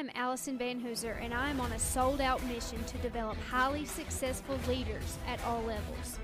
I'm 0.00 0.10
Allison 0.14 0.56
Van 0.56 0.80
Hooser, 0.80 1.22
and 1.22 1.34
I 1.34 1.50
am 1.50 1.60
on 1.60 1.72
a 1.72 1.78
sold 1.78 2.22
out 2.22 2.42
mission 2.46 2.82
to 2.84 2.96
develop 2.98 3.36
highly 3.50 3.84
successful 3.84 4.58
leaders 4.66 5.18
at 5.28 5.44
all 5.44 5.60
levels. 5.60 6.18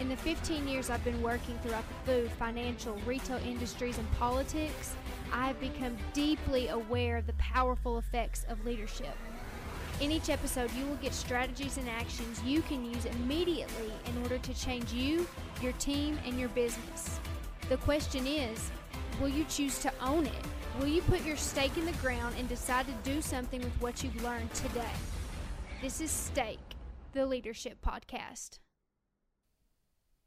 In 0.00 0.08
the 0.08 0.16
15 0.16 0.66
years 0.66 0.90
I've 0.90 1.04
been 1.04 1.22
working 1.22 1.56
throughout 1.62 1.84
the 1.88 2.10
food, 2.10 2.30
financial, 2.32 2.96
retail 3.06 3.36
industries, 3.46 3.98
and 3.98 4.12
politics, 4.14 4.96
I 5.32 5.46
have 5.46 5.60
become 5.60 5.96
deeply 6.12 6.70
aware 6.70 7.16
of 7.16 7.28
the 7.28 7.34
powerful 7.34 7.98
effects 7.98 8.44
of 8.48 8.64
leadership. 8.64 9.16
In 10.00 10.10
each 10.10 10.28
episode, 10.28 10.72
you 10.72 10.84
will 10.86 10.96
get 10.96 11.14
strategies 11.14 11.76
and 11.76 11.88
actions 11.88 12.42
you 12.42 12.62
can 12.62 12.84
use 12.84 13.04
immediately 13.04 13.92
in 14.06 14.22
order 14.24 14.38
to 14.38 14.54
change 14.54 14.92
you, 14.92 15.24
your 15.62 15.72
team, 15.74 16.18
and 16.26 16.36
your 16.36 16.48
business. 16.48 17.20
The 17.68 17.76
question 17.76 18.26
is 18.26 18.72
will 19.20 19.28
you 19.28 19.44
choose 19.44 19.78
to 19.82 19.92
own 20.00 20.26
it? 20.26 20.46
Will 20.80 20.86
you 20.86 21.02
put 21.02 21.26
your 21.26 21.36
stake 21.36 21.76
in 21.76 21.84
the 21.84 21.92
ground 21.92 22.36
and 22.38 22.48
decide 22.48 22.86
to 22.86 23.10
do 23.10 23.20
something 23.20 23.60
with 23.60 23.82
what 23.82 24.02
you've 24.02 24.24
learned 24.24 24.50
today? 24.54 24.88
This 25.82 26.00
is 26.00 26.10
Stake, 26.10 26.74
the 27.12 27.26
Leadership 27.26 27.76
Podcast. 27.86 28.60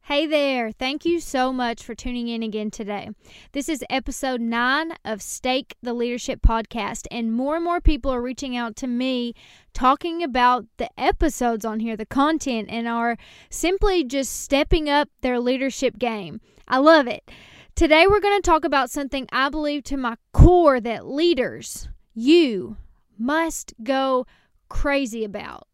Hey 0.03 0.27
there. 0.27 0.71
Thank 0.71 1.05
you 1.05 1.19
so 1.19 1.51
much 1.51 1.81
for 1.81 1.95
tuning 1.95 2.27
in 2.27 2.43
again 2.43 2.69
today. 2.69 3.09
This 3.53 3.67
is 3.67 3.83
episode 3.89 4.41
nine 4.41 4.93
of 5.03 5.23
Stake 5.23 5.75
the 5.81 5.93
Leadership 5.93 6.43
Podcast, 6.43 7.07
and 7.09 7.33
more 7.33 7.55
and 7.55 7.65
more 7.65 7.81
people 7.81 8.11
are 8.11 8.21
reaching 8.21 8.55
out 8.55 8.75
to 8.75 8.85
me 8.85 9.33
talking 9.73 10.21
about 10.21 10.67
the 10.77 10.89
episodes 10.99 11.65
on 11.65 11.79
here, 11.79 11.97
the 11.97 12.05
content, 12.05 12.69
and 12.69 12.87
are 12.87 13.17
simply 13.49 14.03
just 14.03 14.43
stepping 14.43 14.87
up 14.87 15.09
their 15.21 15.39
leadership 15.39 15.97
game. 15.97 16.41
I 16.67 16.77
love 16.77 17.07
it. 17.07 17.27
Today, 17.75 18.05
we're 18.05 18.19
going 18.19 18.39
to 18.39 18.45
talk 18.45 18.65
about 18.65 18.91
something 18.91 19.27
I 19.31 19.49
believe 19.49 19.83
to 19.85 19.97
my 19.97 20.17
core 20.31 20.79
that 20.79 21.07
leaders, 21.07 21.89
you, 22.13 22.77
must 23.17 23.73
go 23.81 24.27
crazy 24.69 25.23
about. 25.23 25.67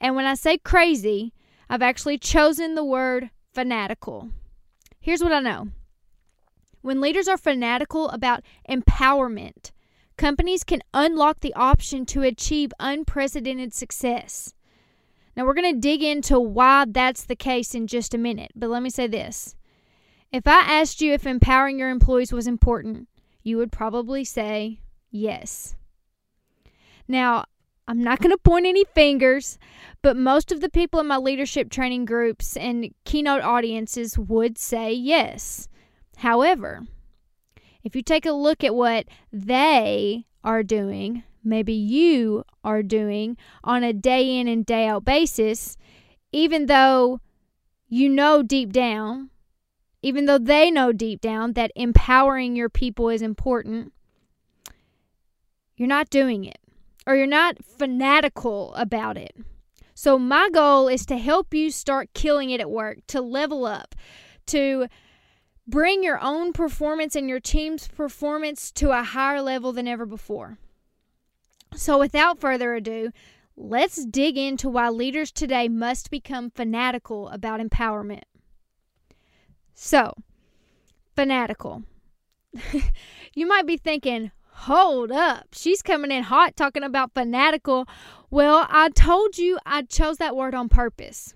And 0.00 0.14
when 0.14 0.26
I 0.26 0.34
say 0.34 0.58
crazy, 0.58 1.32
I've 1.68 1.82
actually 1.82 2.18
chosen 2.18 2.76
the 2.76 2.84
word 2.84 3.30
fanatical. 3.52 4.28
Here's 5.00 5.24
what 5.24 5.32
I 5.32 5.40
know 5.40 5.70
when 6.82 7.00
leaders 7.00 7.26
are 7.26 7.36
fanatical 7.36 8.10
about 8.10 8.44
empowerment, 8.68 9.72
companies 10.16 10.62
can 10.62 10.82
unlock 10.94 11.40
the 11.40 11.54
option 11.54 12.06
to 12.06 12.22
achieve 12.22 12.72
unprecedented 12.78 13.74
success. 13.74 14.54
Now, 15.36 15.44
we're 15.44 15.54
going 15.54 15.74
to 15.74 15.80
dig 15.80 16.04
into 16.04 16.38
why 16.38 16.84
that's 16.88 17.24
the 17.24 17.34
case 17.34 17.74
in 17.74 17.88
just 17.88 18.14
a 18.14 18.18
minute, 18.18 18.52
but 18.54 18.70
let 18.70 18.84
me 18.84 18.90
say 18.90 19.08
this. 19.08 19.56
If 20.32 20.46
I 20.46 20.60
asked 20.60 21.00
you 21.00 21.12
if 21.12 21.26
empowering 21.26 21.78
your 21.78 21.90
employees 21.90 22.32
was 22.32 22.46
important, 22.46 23.08
you 23.42 23.56
would 23.56 23.72
probably 23.72 24.24
say 24.24 24.80
yes. 25.10 25.74
Now, 27.08 27.46
I'm 27.88 28.04
not 28.04 28.20
going 28.20 28.30
to 28.30 28.38
point 28.38 28.66
any 28.66 28.84
fingers, 28.84 29.58
but 30.00 30.16
most 30.16 30.52
of 30.52 30.60
the 30.60 30.68
people 30.68 31.00
in 31.00 31.08
my 31.08 31.16
leadership 31.16 31.70
training 31.70 32.04
groups 32.04 32.56
and 32.56 32.94
keynote 33.04 33.42
audiences 33.42 34.16
would 34.16 34.56
say 34.56 34.92
yes. 34.92 35.68
However, 36.18 36.86
if 37.82 37.96
you 37.96 38.02
take 38.02 38.26
a 38.26 38.32
look 38.32 38.62
at 38.62 38.76
what 38.76 39.06
they 39.32 40.26
are 40.44 40.62
doing, 40.62 41.24
maybe 41.42 41.72
you 41.72 42.44
are 42.62 42.84
doing 42.84 43.36
on 43.64 43.82
a 43.82 43.92
day 43.92 44.38
in 44.38 44.46
and 44.46 44.64
day 44.64 44.86
out 44.86 45.04
basis, 45.04 45.76
even 46.30 46.66
though 46.66 47.20
you 47.88 48.08
know 48.08 48.44
deep 48.44 48.72
down, 48.72 49.29
even 50.02 50.24
though 50.24 50.38
they 50.38 50.70
know 50.70 50.92
deep 50.92 51.20
down 51.20 51.52
that 51.52 51.72
empowering 51.74 52.56
your 52.56 52.68
people 52.68 53.08
is 53.08 53.22
important, 53.22 53.92
you're 55.76 55.88
not 55.88 56.10
doing 56.10 56.44
it 56.44 56.58
or 57.06 57.14
you're 57.16 57.26
not 57.26 57.64
fanatical 57.64 58.74
about 58.74 59.16
it. 59.16 59.36
So, 59.94 60.18
my 60.18 60.48
goal 60.50 60.88
is 60.88 61.04
to 61.06 61.18
help 61.18 61.52
you 61.52 61.70
start 61.70 62.14
killing 62.14 62.50
it 62.50 62.60
at 62.60 62.70
work, 62.70 62.98
to 63.08 63.20
level 63.20 63.66
up, 63.66 63.94
to 64.46 64.86
bring 65.66 66.02
your 66.02 66.18
own 66.20 66.52
performance 66.52 67.14
and 67.14 67.28
your 67.28 67.40
team's 67.40 67.86
performance 67.86 68.70
to 68.72 68.92
a 68.92 69.02
higher 69.02 69.42
level 69.42 69.72
than 69.72 69.86
ever 69.86 70.06
before. 70.06 70.58
So, 71.74 71.98
without 71.98 72.38
further 72.38 72.74
ado, 72.74 73.10
let's 73.56 74.04
dig 74.06 74.38
into 74.38 74.70
why 74.70 74.88
leaders 74.88 75.30
today 75.30 75.68
must 75.68 76.10
become 76.10 76.50
fanatical 76.50 77.28
about 77.28 77.60
empowerment. 77.60 78.22
So, 79.74 80.14
fanatical. 81.14 81.84
you 83.34 83.46
might 83.46 83.66
be 83.66 83.76
thinking, 83.76 84.30
hold 84.52 85.10
up. 85.10 85.48
She's 85.52 85.82
coming 85.82 86.10
in 86.10 86.24
hot 86.24 86.56
talking 86.56 86.82
about 86.82 87.14
fanatical. 87.14 87.86
Well, 88.30 88.66
I 88.68 88.90
told 88.90 89.38
you 89.38 89.58
I 89.64 89.82
chose 89.82 90.18
that 90.18 90.36
word 90.36 90.54
on 90.54 90.68
purpose. 90.68 91.34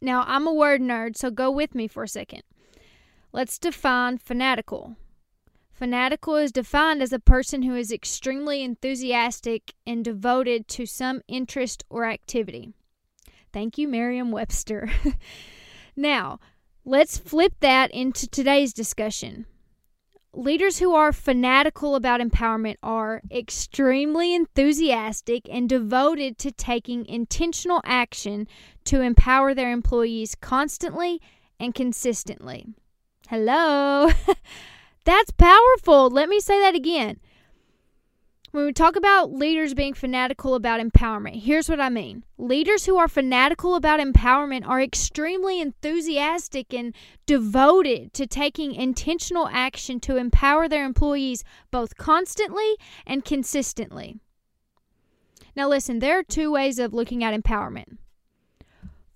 Now, 0.00 0.24
I'm 0.26 0.46
a 0.46 0.52
word 0.52 0.80
nerd, 0.80 1.16
so 1.16 1.30
go 1.30 1.50
with 1.50 1.74
me 1.74 1.86
for 1.86 2.02
a 2.02 2.08
second. 2.08 2.42
Let's 3.32 3.58
define 3.58 4.18
fanatical. 4.18 4.96
Fanatical 5.72 6.36
is 6.36 6.52
defined 6.52 7.02
as 7.02 7.12
a 7.12 7.18
person 7.18 7.62
who 7.62 7.74
is 7.74 7.90
extremely 7.90 8.62
enthusiastic 8.62 9.72
and 9.86 10.04
devoted 10.04 10.68
to 10.68 10.86
some 10.86 11.22
interest 11.28 11.84
or 11.88 12.04
activity. 12.04 12.72
Thank 13.52 13.78
you, 13.78 13.88
Merriam 13.88 14.30
Webster. 14.30 14.90
now, 15.96 16.40
let's 16.84 17.18
flip 17.18 17.54
that 17.60 17.90
into 17.92 18.26
today's 18.28 18.72
discussion 18.72 19.46
leaders 20.34 20.78
who 20.78 20.94
are 20.94 21.12
fanatical 21.12 21.94
about 21.94 22.20
empowerment 22.20 22.76
are 22.82 23.22
extremely 23.30 24.34
enthusiastic 24.34 25.48
and 25.50 25.68
devoted 25.68 26.38
to 26.38 26.50
taking 26.50 27.04
intentional 27.06 27.80
action 27.84 28.46
to 28.84 29.00
empower 29.00 29.54
their 29.54 29.72
employees 29.72 30.34
constantly 30.34 31.20
and 31.60 31.74
consistently. 31.74 32.66
Hello. 33.28 34.10
That's 35.04 35.32
powerful. 35.32 36.10
Let 36.10 36.28
me 36.28 36.40
say 36.40 36.60
that 36.60 36.74
again. 36.74 37.18
When 38.52 38.66
we 38.66 38.74
talk 38.74 38.96
about 38.96 39.32
leaders 39.32 39.72
being 39.72 39.94
fanatical 39.94 40.54
about 40.54 40.78
empowerment, 40.78 41.40
here's 41.42 41.70
what 41.70 41.80
I 41.80 41.88
mean. 41.88 42.22
Leaders 42.36 42.84
who 42.84 42.98
are 42.98 43.08
fanatical 43.08 43.74
about 43.76 43.98
empowerment 43.98 44.68
are 44.68 44.82
extremely 44.82 45.58
enthusiastic 45.58 46.74
and 46.74 46.94
devoted 47.24 48.12
to 48.12 48.26
taking 48.26 48.74
intentional 48.74 49.48
action 49.50 50.00
to 50.00 50.18
empower 50.18 50.68
their 50.68 50.84
employees 50.84 51.44
both 51.70 51.96
constantly 51.96 52.76
and 53.06 53.24
consistently. 53.24 54.20
Now, 55.56 55.66
listen, 55.66 56.00
there 56.00 56.18
are 56.18 56.22
two 56.22 56.52
ways 56.52 56.78
of 56.78 56.92
looking 56.92 57.24
at 57.24 57.32
empowerment. 57.32 57.96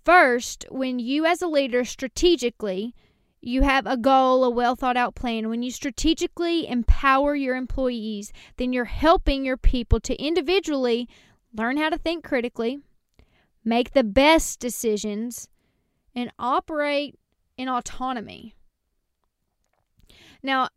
First, 0.03 0.65
when 0.71 0.99
you 0.99 1.27
as 1.27 1.43
a 1.43 1.47
leader 1.47 1.85
strategically 1.85 2.95
you 3.41 3.63
have 3.63 3.87
a 3.87 3.97
goal, 3.97 4.45
a 4.45 4.51
well 4.51 4.77
thought 4.77 4.97
out 4.97 5.15
plan. 5.15 5.49
When 5.49 5.63
you 5.63 5.71
strategically 5.71 6.67
empower 6.67 7.35
your 7.35 7.57
employees, 7.57 8.33
then 8.57 8.73
you're 8.73 8.87
helping 8.87 9.45
your 9.45 9.57
people 9.57 10.01
to 10.01 10.17
individually 10.17 11.09
learn 11.53 11.77
how 11.77 11.91
to 11.91 11.99
think 11.99 12.25
critically, 12.25 12.81
make 13.65 13.93
the 13.93 14.05
best 14.05 14.61
decisions, 14.61 15.49
and 16.15 16.33
operate 16.39 17.19
in 17.57 17.69
autonomy. 17.69 18.55
Now, 20.43 20.69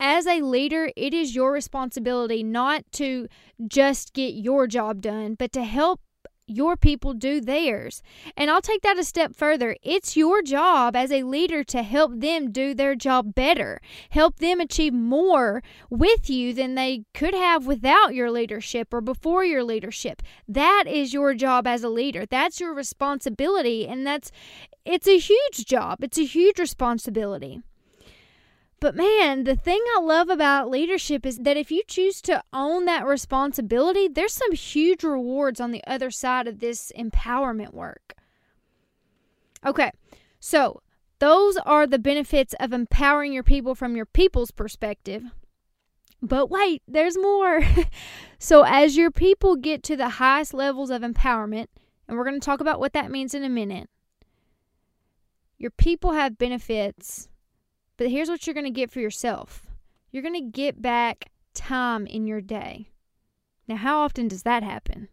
as 0.00 0.26
a 0.26 0.42
leader, 0.42 0.90
it 0.96 1.14
is 1.14 1.34
your 1.34 1.52
responsibility 1.52 2.42
not 2.42 2.84
to 2.92 3.28
just 3.66 4.12
get 4.12 4.34
your 4.34 4.66
job 4.66 5.00
done, 5.00 5.34
but 5.34 5.52
to 5.52 5.62
help 5.64 6.00
your 6.46 6.76
people 6.76 7.14
do 7.14 7.40
theirs. 7.40 8.02
And 8.36 8.50
I'll 8.50 8.60
take 8.60 8.82
that 8.82 8.98
a 8.98 9.04
step 9.04 9.34
further. 9.34 9.76
It's 9.82 10.16
your 10.16 10.42
job 10.42 10.94
as 10.94 11.10
a 11.10 11.22
leader 11.22 11.64
to 11.64 11.82
help 11.82 12.20
them 12.20 12.52
do 12.52 12.74
their 12.74 12.94
job 12.94 13.34
better, 13.34 13.80
help 14.10 14.38
them 14.38 14.60
achieve 14.60 14.92
more 14.92 15.62
with 15.90 16.28
you 16.28 16.52
than 16.52 16.74
they 16.74 17.04
could 17.14 17.34
have 17.34 17.66
without 17.66 18.14
your 18.14 18.30
leadership 18.30 18.92
or 18.92 19.00
before 19.00 19.44
your 19.44 19.64
leadership. 19.64 20.22
That 20.48 20.84
is 20.86 21.12
your 21.12 21.34
job 21.34 21.66
as 21.66 21.82
a 21.82 21.88
leader. 21.88 22.26
That's 22.26 22.60
your 22.60 22.74
responsibility. 22.74 23.86
And 23.86 24.06
that's, 24.06 24.30
it's 24.84 25.08
a 25.08 25.18
huge 25.18 25.64
job, 25.66 26.02
it's 26.02 26.18
a 26.18 26.24
huge 26.24 26.58
responsibility. 26.58 27.62
But 28.84 28.96
man, 28.96 29.44
the 29.44 29.56
thing 29.56 29.82
I 29.96 30.00
love 30.02 30.28
about 30.28 30.68
leadership 30.68 31.24
is 31.24 31.38
that 31.38 31.56
if 31.56 31.70
you 31.70 31.82
choose 31.88 32.20
to 32.20 32.44
own 32.52 32.84
that 32.84 33.06
responsibility, 33.06 34.08
there's 34.08 34.34
some 34.34 34.52
huge 34.52 35.02
rewards 35.02 35.58
on 35.58 35.70
the 35.70 35.82
other 35.86 36.10
side 36.10 36.46
of 36.46 36.58
this 36.58 36.92
empowerment 36.94 37.72
work. 37.72 38.12
Okay, 39.64 39.90
so 40.38 40.82
those 41.18 41.56
are 41.64 41.86
the 41.86 41.98
benefits 41.98 42.54
of 42.60 42.74
empowering 42.74 43.32
your 43.32 43.42
people 43.42 43.74
from 43.74 43.96
your 43.96 44.04
people's 44.04 44.50
perspective. 44.50 45.22
But 46.20 46.50
wait, 46.50 46.82
there's 46.86 47.16
more. 47.16 47.62
so, 48.38 48.64
as 48.64 48.98
your 48.98 49.10
people 49.10 49.56
get 49.56 49.82
to 49.84 49.96
the 49.96 50.10
highest 50.10 50.52
levels 50.52 50.90
of 50.90 51.00
empowerment, 51.00 51.68
and 52.06 52.18
we're 52.18 52.24
going 52.24 52.38
to 52.38 52.44
talk 52.44 52.60
about 52.60 52.80
what 52.80 52.92
that 52.92 53.10
means 53.10 53.32
in 53.32 53.44
a 53.44 53.48
minute, 53.48 53.88
your 55.56 55.70
people 55.70 56.12
have 56.12 56.36
benefits 56.36 57.30
but 57.96 58.10
here's 58.10 58.28
what 58.28 58.46
you're 58.46 58.54
going 58.54 58.64
to 58.64 58.70
get 58.70 58.90
for 58.90 59.00
yourself 59.00 59.66
you're 60.10 60.22
going 60.22 60.34
to 60.34 60.50
get 60.50 60.80
back 60.80 61.30
time 61.54 62.06
in 62.06 62.26
your 62.26 62.40
day. 62.40 62.88
Now, 63.66 63.76
how 63.76 64.00
often 64.00 64.28
does 64.28 64.42
that 64.42 64.62
happen? 64.62 65.08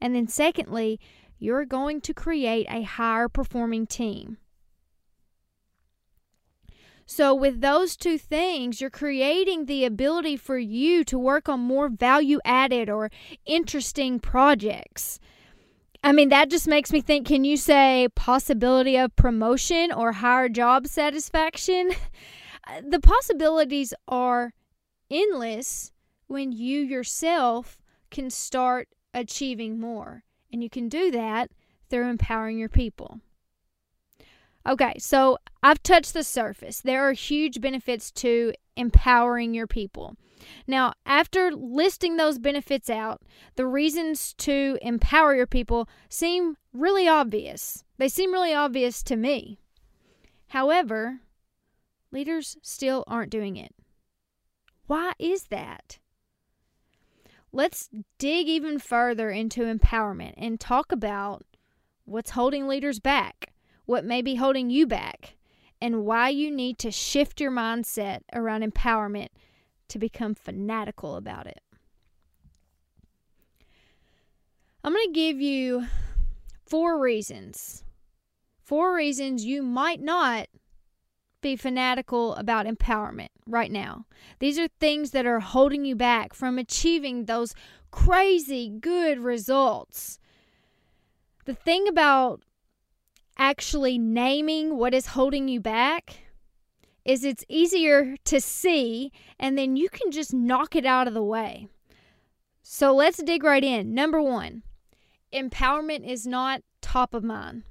And 0.00 0.14
then, 0.14 0.28
secondly, 0.28 1.00
you're 1.38 1.64
going 1.64 2.00
to 2.02 2.14
create 2.14 2.66
a 2.70 2.82
higher 2.82 3.28
performing 3.28 3.86
team. 3.86 4.38
So, 7.06 7.34
with 7.34 7.60
those 7.60 7.96
two 7.96 8.16
things, 8.16 8.80
you're 8.80 8.88
creating 8.88 9.66
the 9.66 9.84
ability 9.84 10.36
for 10.36 10.58
you 10.58 11.04
to 11.04 11.18
work 11.18 11.48
on 11.48 11.60
more 11.60 11.88
value 11.88 12.40
added 12.44 12.88
or 12.88 13.10
interesting 13.44 14.18
projects. 14.20 15.20
I 16.04 16.12
mean, 16.12 16.28
that 16.28 16.50
just 16.50 16.68
makes 16.68 16.92
me 16.92 17.00
think 17.00 17.26
can 17.26 17.44
you 17.44 17.56
say 17.56 18.08
possibility 18.14 18.98
of 18.98 19.16
promotion 19.16 19.90
or 19.90 20.12
higher 20.12 20.50
job 20.50 20.86
satisfaction? 20.86 21.92
the 22.86 23.00
possibilities 23.00 23.94
are 24.06 24.52
endless 25.10 25.92
when 26.26 26.52
you 26.52 26.80
yourself 26.80 27.78
can 28.10 28.28
start 28.28 28.88
achieving 29.14 29.80
more. 29.80 30.24
And 30.52 30.62
you 30.62 30.68
can 30.68 30.90
do 30.90 31.10
that 31.10 31.50
through 31.88 32.10
empowering 32.10 32.58
your 32.58 32.68
people. 32.68 33.20
Okay, 34.68 34.94
so 34.98 35.38
I've 35.62 35.82
touched 35.82 36.12
the 36.12 36.22
surface. 36.22 36.82
There 36.82 37.08
are 37.08 37.12
huge 37.12 37.62
benefits 37.62 38.10
to 38.12 38.52
empowering 38.76 39.54
your 39.54 39.66
people. 39.66 40.16
Now, 40.66 40.94
after 41.06 41.50
listing 41.50 42.16
those 42.16 42.38
benefits 42.38 42.90
out, 42.90 43.22
the 43.56 43.66
reasons 43.66 44.34
to 44.38 44.78
empower 44.82 45.34
your 45.34 45.46
people 45.46 45.88
seem 46.08 46.56
really 46.72 47.08
obvious. 47.08 47.84
They 47.98 48.08
seem 48.08 48.32
really 48.32 48.54
obvious 48.54 49.02
to 49.04 49.16
me. 49.16 49.58
However, 50.48 51.20
leaders 52.10 52.56
still 52.62 53.04
aren't 53.06 53.30
doing 53.30 53.56
it. 53.56 53.74
Why 54.86 55.12
is 55.18 55.44
that? 55.44 55.98
Let's 57.52 57.88
dig 58.18 58.48
even 58.48 58.78
further 58.78 59.30
into 59.30 59.62
empowerment 59.62 60.34
and 60.36 60.58
talk 60.58 60.92
about 60.92 61.44
what's 62.04 62.30
holding 62.30 62.66
leaders 62.66 62.98
back 62.98 63.54
what 63.86 64.04
may 64.04 64.22
be 64.22 64.36
holding 64.36 64.70
you 64.70 64.86
back, 64.86 65.36
and 65.80 66.04
why 66.04 66.28
you 66.28 66.50
need 66.50 66.78
to 66.78 66.90
shift 66.90 67.40
your 67.40 67.50
mindset 67.50 68.20
around 68.32 68.62
empowerment 68.62 69.28
to 69.94 69.98
become 70.00 70.34
fanatical 70.34 71.14
about 71.14 71.46
it. 71.46 71.60
I'm 74.82 74.92
going 74.92 75.06
to 75.06 75.12
give 75.12 75.40
you 75.40 75.86
four 76.66 77.00
reasons. 77.00 77.84
Four 78.60 78.92
reasons 78.92 79.44
you 79.44 79.62
might 79.62 80.02
not 80.02 80.48
be 81.40 81.54
fanatical 81.54 82.34
about 82.34 82.66
empowerment 82.66 83.28
right 83.46 83.70
now. 83.70 84.06
These 84.40 84.58
are 84.58 84.66
things 84.80 85.12
that 85.12 85.26
are 85.26 85.38
holding 85.38 85.84
you 85.84 85.94
back 85.94 86.34
from 86.34 86.58
achieving 86.58 87.26
those 87.26 87.54
crazy 87.92 88.68
good 88.68 89.20
results. 89.20 90.18
The 91.44 91.54
thing 91.54 91.86
about 91.86 92.42
actually 93.38 93.96
naming 93.96 94.76
what 94.76 94.92
is 94.92 95.06
holding 95.06 95.46
you 95.46 95.60
back 95.60 96.23
is 97.04 97.24
it's 97.24 97.44
easier 97.48 98.16
to 98.24 98.40
see 98.40 99.12
and 99.38 99.58
then 99.58 99.76
you 99.76 99.88
can 99.88 100.10
just 100.10 100.32
knock 100.32 100.74
it 100.74 100.86
out 100.86 101.08
of 101.08 101.14
the 101.14 101.22
way. 101.22 101.68
So 102.62 102.94
let's 102.94 103.22
dig 103.22 103.44
right 103.44 103.62
in. 103.62 103.94
Number 103.94 104.22
1, 104.22 104.62
empowerment 105.32 106.08
is 106.08 106.26
not 106.26 106.62
top 106.80 107.12
of 107.12 107.22
mind. 107.22 107.64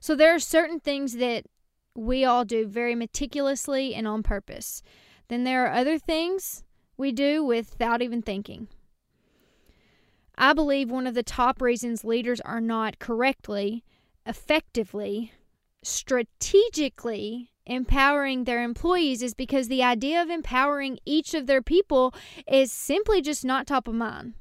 So 0.00 0.14
there 0.14 0.34
are 0.34 0.38
certain 0.38 0.78
things 0.78 1.14
that 1.14 1.44
we 1.94 2.24
all 2.24 2.44
do 2.44 2.66
very 2.66 2.94
meticulously 2.94 3.94
and 3.94 4.06
on 4.06 4.22
purpose. 4.22 4.82
Then 5.28 5.44
there 5.44 5.66
are 5.66 5.72
other 5.72 5.98
things 5.98 6.62
we 6.96 7.12
do 7.12 7.42
without 7.42 8.02
even 8.02 8.22
thinking. 8.22 8.68
I 10.36 10.52
believe 10.52 10.90
one 10.90 11.06
of 11.06 11.14
the 11.14 11.24
top 11.24 11.60
reasons 11.60 12.04
leaders 12.04 12.40
are 12.42 12.60
not 12.60 12.98
correctly 12.98 13.84
effectively, 14.24 15.32
strategically 15.82 17.50
empowering 17.68 18.44
their 18.44 18.62
employees 18.62 19.22
is 19.22 19.34
because 19.34 19.68
the 19.68 19.82
idea 19.82 20.20
of 20.20 20.30
empowering 20.30 20.98
each 21.04 21.34
of 21.34 21.46
their 21.46 21.62
people 21.62 22.14
is 22.50 22.72
simply 22.72 23.22
just 23.22 23.44
not 23.44 23.66
top 23.66 23.86
of 23.86 23.94
mind. 23.94 24.34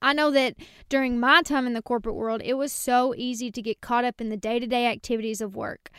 I 0.00 0.12
know 0.12 0.32
that 0.32 0.56
during 0.88 1.20
my 1.20 1.42
time 1.42 1.66
in 1.66 1.74
the 1.74 1.82
corporate 1.82 2.16
world, 2.16 2.42
it 2.44 2.54
was 2.54 2.72
so 2.72 3.14
easy 3.16 3.52
to 3.52 3.62
get 3.62 3.80
caught 3.80 4.04
up 4.04 4.20
in 4.20 4.30
the 4.30 4.36
day 4.36 4.58
to 4.58 4.66
day 4.66 4.86
activities 4.86 5.40
of 5.40 5.54
work. 5.54 5.90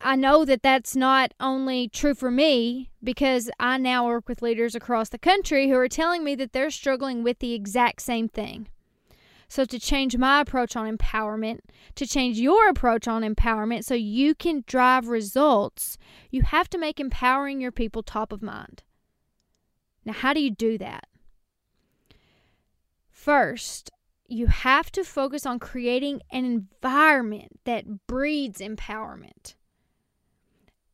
I 0.00 0.16
know 0.16 0.44
that 0.44 0.62
that's 0.62 0.94
not 0.94 1.34
only 1.40 1.88
true 1.88 2.14
for 2.14 2.30
me 2.30 2.90
because 3.02 3.50
I 3.58 3.78
now 3.78 4.06
work 4.06 4.28
with 4.28 4.42
leaders 4.42 4.74
across 4.74 5.08
the 5.08 5.18
country 5.18 5.68
who 5.68 5.74
are 5.74 5.88
telling 5.88 6.24
me 6.24 6.36
that 6.36 6.52
they're 6.52 6.70
struggling 6.70 7.22
with 7.22 7.40
the 7.40 7.52
exact 7.52 8.00
same 8.00 8.28
thing. 8.28 8.68
So, 9.48 9.64
to 9.64 9.78
change 9.78 10.16
my 10.16 10.40
approach 10.40 10.76
on 10.76 10.94
empowerment, 10.94 11.60
to 11.94 12.06
change 12.06 12.38
your 12.38 12.68
approach 12.68 13.08
on 13.08 13.22
empowerment 13.22 13.84
so 13.84 13.94
you 13.94 14.34
can 14.34 14.62
drive 14.66 15.08
results, 15.08 15.96
you 16.30 16.42
have 16.42 16.68
to 16.70 16.78
make 16.78 17.00
empowering 17.00 17.60
your 17.60 17.72
people 17.72 18.02
top 18.02 18.30
of 18.30 18.42
mind. 18.42 18.82
Now, 20.04 20.12
how 20.12 20.34
do 20.34 20.40
you 20.40 20.50
do 20.50 20.76
that? 20.78 21.06
First, 23.10 23.90
you 24.28 24.46
have 24.46 24.92
to 24.92 25.02
focus 25.02 25.46
on 25.46 25.58
creating 25.58 26.20
an 26.30 26.44
environment 26.44 27.60
that 27.64 28.06
breeds 28.06 28.60
empowerment. 28.60 29.54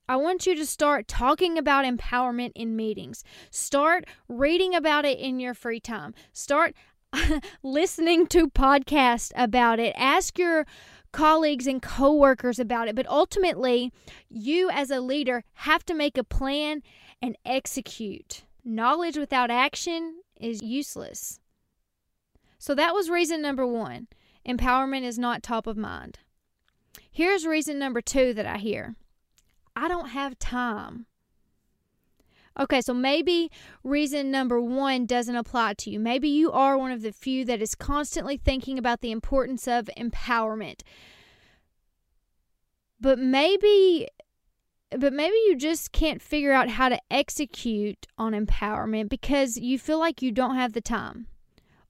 I 0.09 0.17
want 0.17 0.47
you 0.47 0.55
to 0.55 0.67
start 0.67 1.09
talking 1.09 1.57
about 1.57 1.85
empowerment 1.85 2.53
in 2.55 2.77
meetings. 2.77 3.25
Start 3.51 4.05
reading 4.29 4.75
about 4.75 5.05
it 5.05 5.19
in 5.19 5.41
your 5.41 5.55
free 5.55 5.81
time. 5.81 6.15
Start 6.33 6.75
listening 7.63 8.27
to 8.29 8.49
podcasts 8.49 9.33
about 9.37 9.79
it. 9.79 9.95
Ask 9.97 10.39
your 10.39 10.67
colleagues 11.13 11.67
and 11.67 11.81
coworkers 11.81 12.59
about 12.59 12.89
it. 12.89 12.97
But 12.97 13.09
ultimately, 13.09 13.93
you 14.29 14.71
as 14.71 14.91
a 14.91 15.01
leader 15.01 15.45
have 15.55 15.85
to 15.87 15.95
make 15.95 16.19
a 16.19 16.25
plan 16.25 16.83
and 17.23 17.37
execute. 17.45 18.43
Knowledge 18.65 19.17
without 19.17 19.51
action 19.51 20.21
is 20.41 20.63
useless. 20.63 21.41
So 22.59 22.75
that 22.75 22.95
was 22.95 23.11
reason 23.11 23.43
number 23.43 23.67
one 23.67 24.09
empowerment 24.47 25.03
is 25.03 25.19
not 25.19 25.43
top 25.43 25.67
of 25.67 25.77
mind. 25.77 26.19
Here's 27.11 27.47
reason 27.47 27.79
number 27.79 28.01
two 28.01 28.35
that 28.35 28.47
I 28.47 28.59
hear 28.59 28.97
I 29.77 29.89
don't 29.89 30.09
have 30.09 30.39
time. 30.39 31.07
Okay, 32.59 32.81
so 32.81 32.95
maybe 32.95 33.51
reason 33.83 34.31
number 34.31 34.61
one 34.61 35.07
doesn't 35.07 35.35
apply 35.35 35.75
to 35.75 35.91
you. 35.91 35.99
Maybe 35.99 36.29
you 36.29 36.53
are 36.53 36.79
one 36.79 36.93
of 36.93 37.03
the 37.03 37.13
few 37.13 37.45
that 37.47 37.61
is 37.61 37.75
constantly 37.75 38.37
thinking 38.37 38.79
about 38.79 39.01
the 39.01 39.11
importance 39.11 39.67
of 39.67 39.91
empowerment. 39.99 40.83
But 43.01 43.19
maybe 43.19 44.09
but 44.97 45.13
maybe 45.13 45.35
you 45.47 45.57
just 45.57 45.91
can't 45.91 46.23
figure 46.23 46.53
out 46.53 46.69
how 46.69 46.89
to 46.89 47.01
execute 47.11 48.07
on 48.17 48.33
empowerment 48.33 49.09
because 49.09 49.57
you 49.57 49.77
feel 49.77 49.99
like 49.99 50.23
you 50.23 50.31
don't 50.31 50.55
have 50.55 50.73
the 50.73 50.81
time. 50.81 51.27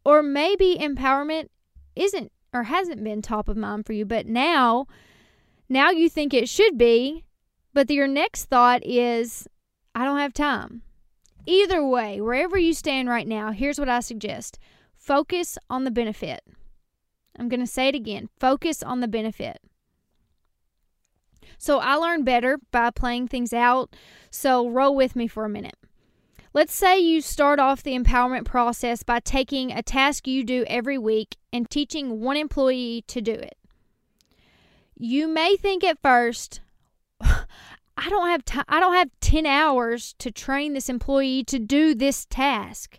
Or 0.07 0.23
maybe 0.23 0.79
empowerment 0.81 1.49
isn't 1.95 2.33
or 2.55 2.65
hasn't 2.65 3.05
been 3.05 3.21
top 3.21 3.49
of 3.49 3.57
mind 3.57 3.85
for 3.85 3.93
you, 3.93 4.07
but 4.07 4.27
now 4.27 4.87
now 5.69 5.91
you 5.91 6.09
think 6.09 6.33
it 6.33 6.49
should 6.49 6.79
be, 6.79 7.25
but 7.73 7.91
your 7.91 8.07
next 8.07 8.47
thought 8.47 8.85
is 8.87 9.47
I 9.95 10.05
don't 10.05 10.19
have 10.19 10.33
time. 10.33 10.83
Either 11.47 11.87
way, 11.87 12.21
wherever 12.21 12.59
you 12.59 12.73
stand 12.73 13.09
right 13.09 13.27
now, 13.27 13.53
here's 13.53 13.79
what 13.79 13.89
I 13.89 14.01
suggest 14.01 14.59
focus 14.97 15.59
on 15.69 15.85
the 15.85 15.91
benefit. 15.91 16.43
I'm 17.39 17.49
going 17.49 17.61
to 17.61 17.67
say 17.67 17.89
it 17.89 17.95
again 17.95 18.29
focus 18.39 18.83
on 18.83 19.01
the 19.01 19.09
benefit. 19.09 19.59
So 21.59 21.79
I 21.79 21.95
learn 21.95 22.25
better 22.25 22.59
by 22.71 22.91
playing 22.91 23.29
things 23.29 23.53
out. 23.53 23.95
So 24.31 24.69
roll 24.69 24.95
with 24.95 25.15
me 25.15 25.29
for 25.29 25.45
a 25.45 25.51
minute. 25.51 25.77
Let's 26.53 26.75
say 26.75 26.99
you 26.99 27.21
start 27.21 27.59
off 27.59 27.83
the 27.83 27.99
empowerment 27.99 28.45
process 28.45 29.03
by 29.03 29.21
taking 29.21 29.73
a 29.73 29.83
task 29.83 30.27
you 30.27 30.45
do 30.45 30.65
every 30.69 30.99
week 30.99 31.37
and 31.53 31.69
teaching 31.69 32.21
one 32.21 32.37
employee 32.37 33.03
to 33.09 33.21
do 33.21 33.33
it. 33.33 33.57
You 34.97 35.27
may 35.27 35.57
think 35.57 35.83
at 35.83 36.01
first, 36.01 36.61
I 37.97 38.09
don't 38.09 38.29
have 38.29 38.45
time. 38.45 38.65
I 38.69 38.81
don't 38.81 38.95
have 38.95 39.11
10 39.21 39.47
hours 39.47 40.15
to 40.19 40.31
train 40.31 40.73
this 40.73 40.89
employee 40.89 41.45
to 41.45 41.59
do 41.59 41.95
this 41.95 42.27
task. 42.27 42.99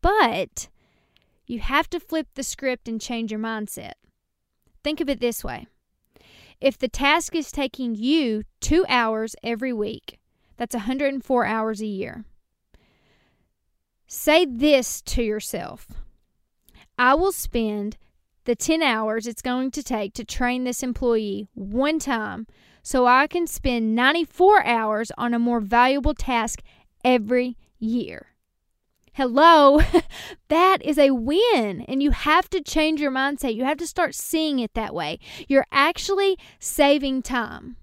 But 0.00 0.68
you 1.46 1.60
have 1.60 1.88
to 1.90 2.00
flip 2.00 2.28
the 2.34 2.42
script 2.42 2.88
and 2.88 3.00
change 3.00 3.30
your 3.30 3.40
mindset. 3.40 3.92
Think 4.82 5.00
of 5.00 5.08
it 5.08 5.20
this 5.20 5.44
way. 5.44 5.66
If 6.60 6.78
the 6.78 6.88
task 6.88 7.34
is 7.34 7.50
taking 7.50 7.94
you 7.94 8.44
2 8.60 8.84
hours 8.88 9.34
every 9.42 9.72
week, 9.72 10.18
that's 10.56 10.74
104 10.74 11.44
hours 11.44 11.80
a 11.80 11.86
year. 11.86 12.24
Say 14.06 14.44
this 14.44 15.00
to 15.02 15.22
yourself. 15.22 15.88
I 16.98 17.14
will 17.14 17.32
spend 17.32 17.96
the 18.44 18.54
10 18.54 18.82
hours 18.82 19.26
it's 19.26 19.42
going 19.42 19.70
to 19.72 19.82
take 19.82 20.14
to 20.14 20.24
train 20.24 20.64
this 20.64 20.82
employee 20.82 21.48
one 21.54 21.98
time 21.98 22.46
so 22.82 23.06
I 23.06 23.26
can 23.26 23.46
spend 23.46 23.94
94 23.94 24.64
hours 24.64 25.12
on 25.16 25.34
a 25.34 25.38
more 25.38 25.60
valuable 25.60 26.14
task 26.14 26.62
every 27.04 27.56
year. 27.78 28.28
Hello, 29.14 29.82
that 30.48 30.82
is 30.82 30.98
a 30.98 31.10
win. 31.10 31.82
And 31.82 32.02
you 32.02 32.12
have 32.12 32.48
to 32.50 32.62
change 32.62 33.00
your 33.00 33.10
mindset. 33.10 33.54
You 33.54 33.64
have 33.64 33.76
to 33.78 33.86
start 33.86 34.14
seeing 34.14 34.58
it 34.58 34.72
that 34.74 34.94
way. 34.94 35.18
You're 35.48 35.66
actually 35.70 36.38
saving 36.58 37.22
time. 37.22 37.76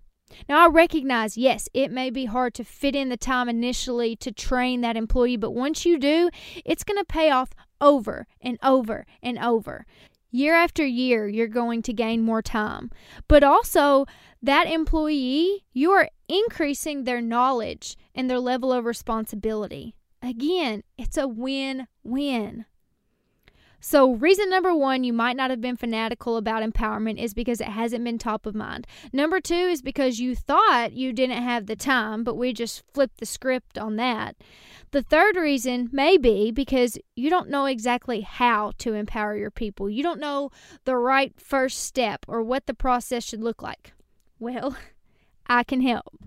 Now, 0.48 0.66
I 0.66 0.68
recognize, 0.70 1.38
yes, 1.38 1.70
it 1.74 1.92
may 1.92 2.10
be 2.10 2.26
hard 2.26 2.54
to 2.56 2.64
fit 2.64 2.96
in 2.96 3.10
the 3.10 3.18
time 3.18 3.50
initially 3.50 4.16
to 4.18 4.32
train 4.32 4.82
that 4.82 4.98
employee, 4.98 5.38
but 5.38 5.52
once 5.52 5.86
you 5.86 6.00
do, 6.00 6.30
it's 6.66 6.84
going 6.84 6.98
to 6.98 7.06
pay 7.06 7.30
off 7.30 7.52
over 7.82 8.28
and 8.42 8.58
over 8.64 9.06
and 9.22 9.38
over. 9.40 9.86
Year 10.32 10.56
after 10.56 10.86
year, 10.86 11.28
you're 11.28 11.48
going 11.48 11.82
to 11.84 11.94
gain 11.94 12.22
more 12.22 12.42
time. 12.42 12.92
But 13.28 13.44
also, 13.44 14.06
that 14.42 14.68
employee, 14.68 15.66
you 15.74 15.92
are 15.92 16.10
increasing 16.28 17.04
their 17.04 17.22
knowledge 17.22 17.98
and 18.14 18.30
their 18.30 18.40
level 18.40 18.72
of 18.72 18.86
responsibility. 18.86 19.96
Again, 20.22 20.84
it's 20.98 21.18
a 21.18 21.28
win 21.28 21.88
win. 22.04 22.66
So, 23.82 24.14
reason 24.14 24.50
number 24.50 24.76
one, 24.76 25.04
you 25.04 25.14
might 25.14 25.38
not 25.38 25.50
have 25.50 25.62
been 25.62 25.78
fanatical 25.78 26.36
about 26.36 26.64
empowerment 26.64 27.18
is 27.18 27.34
because 27.34 27.62
it 27.62 27.68
hasn't 27.68 28.04
been 28.04 28.18
top 28.18 28.46
of 28.46 28.54
mind. 28.54 28.86
Number 29.14 29.40
two 29.40 29.54
is 29.54 29.82
because 29.82 30.20
you 30.20 30.36
thought 30.36 30.94
you 30.94 31.14
didn't 31.14 31.42
have 31.42 31.66
the 31.66 31.78
time, 31.78 32.24
but 32.24 32.36
we 32.36 32.52
just 32.52 32.84
flipped 32.94 33.20
the 33.20 33.26
script 33.26 33.78
on 33.78 33.96
that. 33.96 34.36
The 34.92 35.02
third 35.02 35.36
reason 35.36 35.90
may 35.94 36.18
be 36.18 36.52
because 36.52 36.98
you 37.16 37.30
don't 37.30 37.50
know 37.50 37.66
exactly 37.66 38.22
how 38.22 38.74
to 38.80 38.96
empower 38.96 39.36
your 39.36 39.52
people. 39.52 39.90
You 39.90 40.04
don't 40.04 40.20
know 40.20 40.52
the 40.84 40.98
right 40.98 41.34
first 41.40 41.80
step 41.80 42.26
or 42.28 42.42
what 42.42 42.66
the 42.66 42.74
process 42.74 43.24
should 43.24 43.42
look 43.42 43.62
like. 43.62 43.94
Well, 44.40 44.76
I 45.48 45.64
can 45.64 45.82
help. 45.82 46.18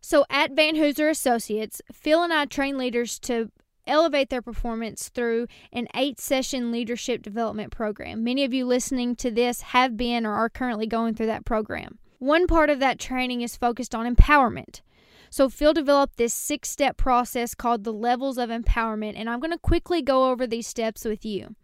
So 0.00 0.24
at 0.28 0.54
Vanhooser 0.54 1.08
Associates, 1.08 1.80
Phil 1.92 2.22
and 2.22 2.32
I 2.32 2.46
train 2.46 2.76
leaders 2.76 3.18
to 3.20 3.50
elevate 3.86 4.30
their 4.30 4.42
performance 4.42 5.08
through 5.08 5.46
an 5.72 5.88
eight 5.94 6.20
session 6.20 6.70
leadership 6.70 7.22
development 7.22 7.72
program. 7.72 8.22
Many 8.24 8.44
of 8.44 8.54
you 8.54 8.64
listening 8.64 9.16
to 9.16 9.30
this 9.30 9.60
have 9.60 9.96
been 9.96 10.26
or 10.26 10.34
are 10.34 10.48
currently 10.48 10.86
going 10.86 11.14
through 11.14 11.26
that 11.26 11.44
program. 11.44 11.98
One 12.18 12.46
part 12.46 12.70
of 12.70 12.80
that 12.80 12.98
training 12.98 13.40
is 13.40 13.56
focused 13.56 13.94
on 13.94 14.12
empowerment. 14.14 14.82
So, 15.30 15.48
Phil 15.48 15.72
developed 15.72 16.16
this 16.16 16.34
six 16.34 16.68
step 16.68 16.96
process 16.96 17.54
called 17.54 17.84
the 17.84 17.92
levels 17.92 18.36
of 18.36 18.50
empowerment, 18.50 19.14
and 19.16 19.30
I'm 19.30 19.38
going 19.38 19.52
to 19.52 19.58
quickly 19.58 20.02
go 20.02 20.30
over 20.30 20.46
these 20.46 20.66
steps 20.66 21.04
with 21.04 21.24
you. 21.24 21.54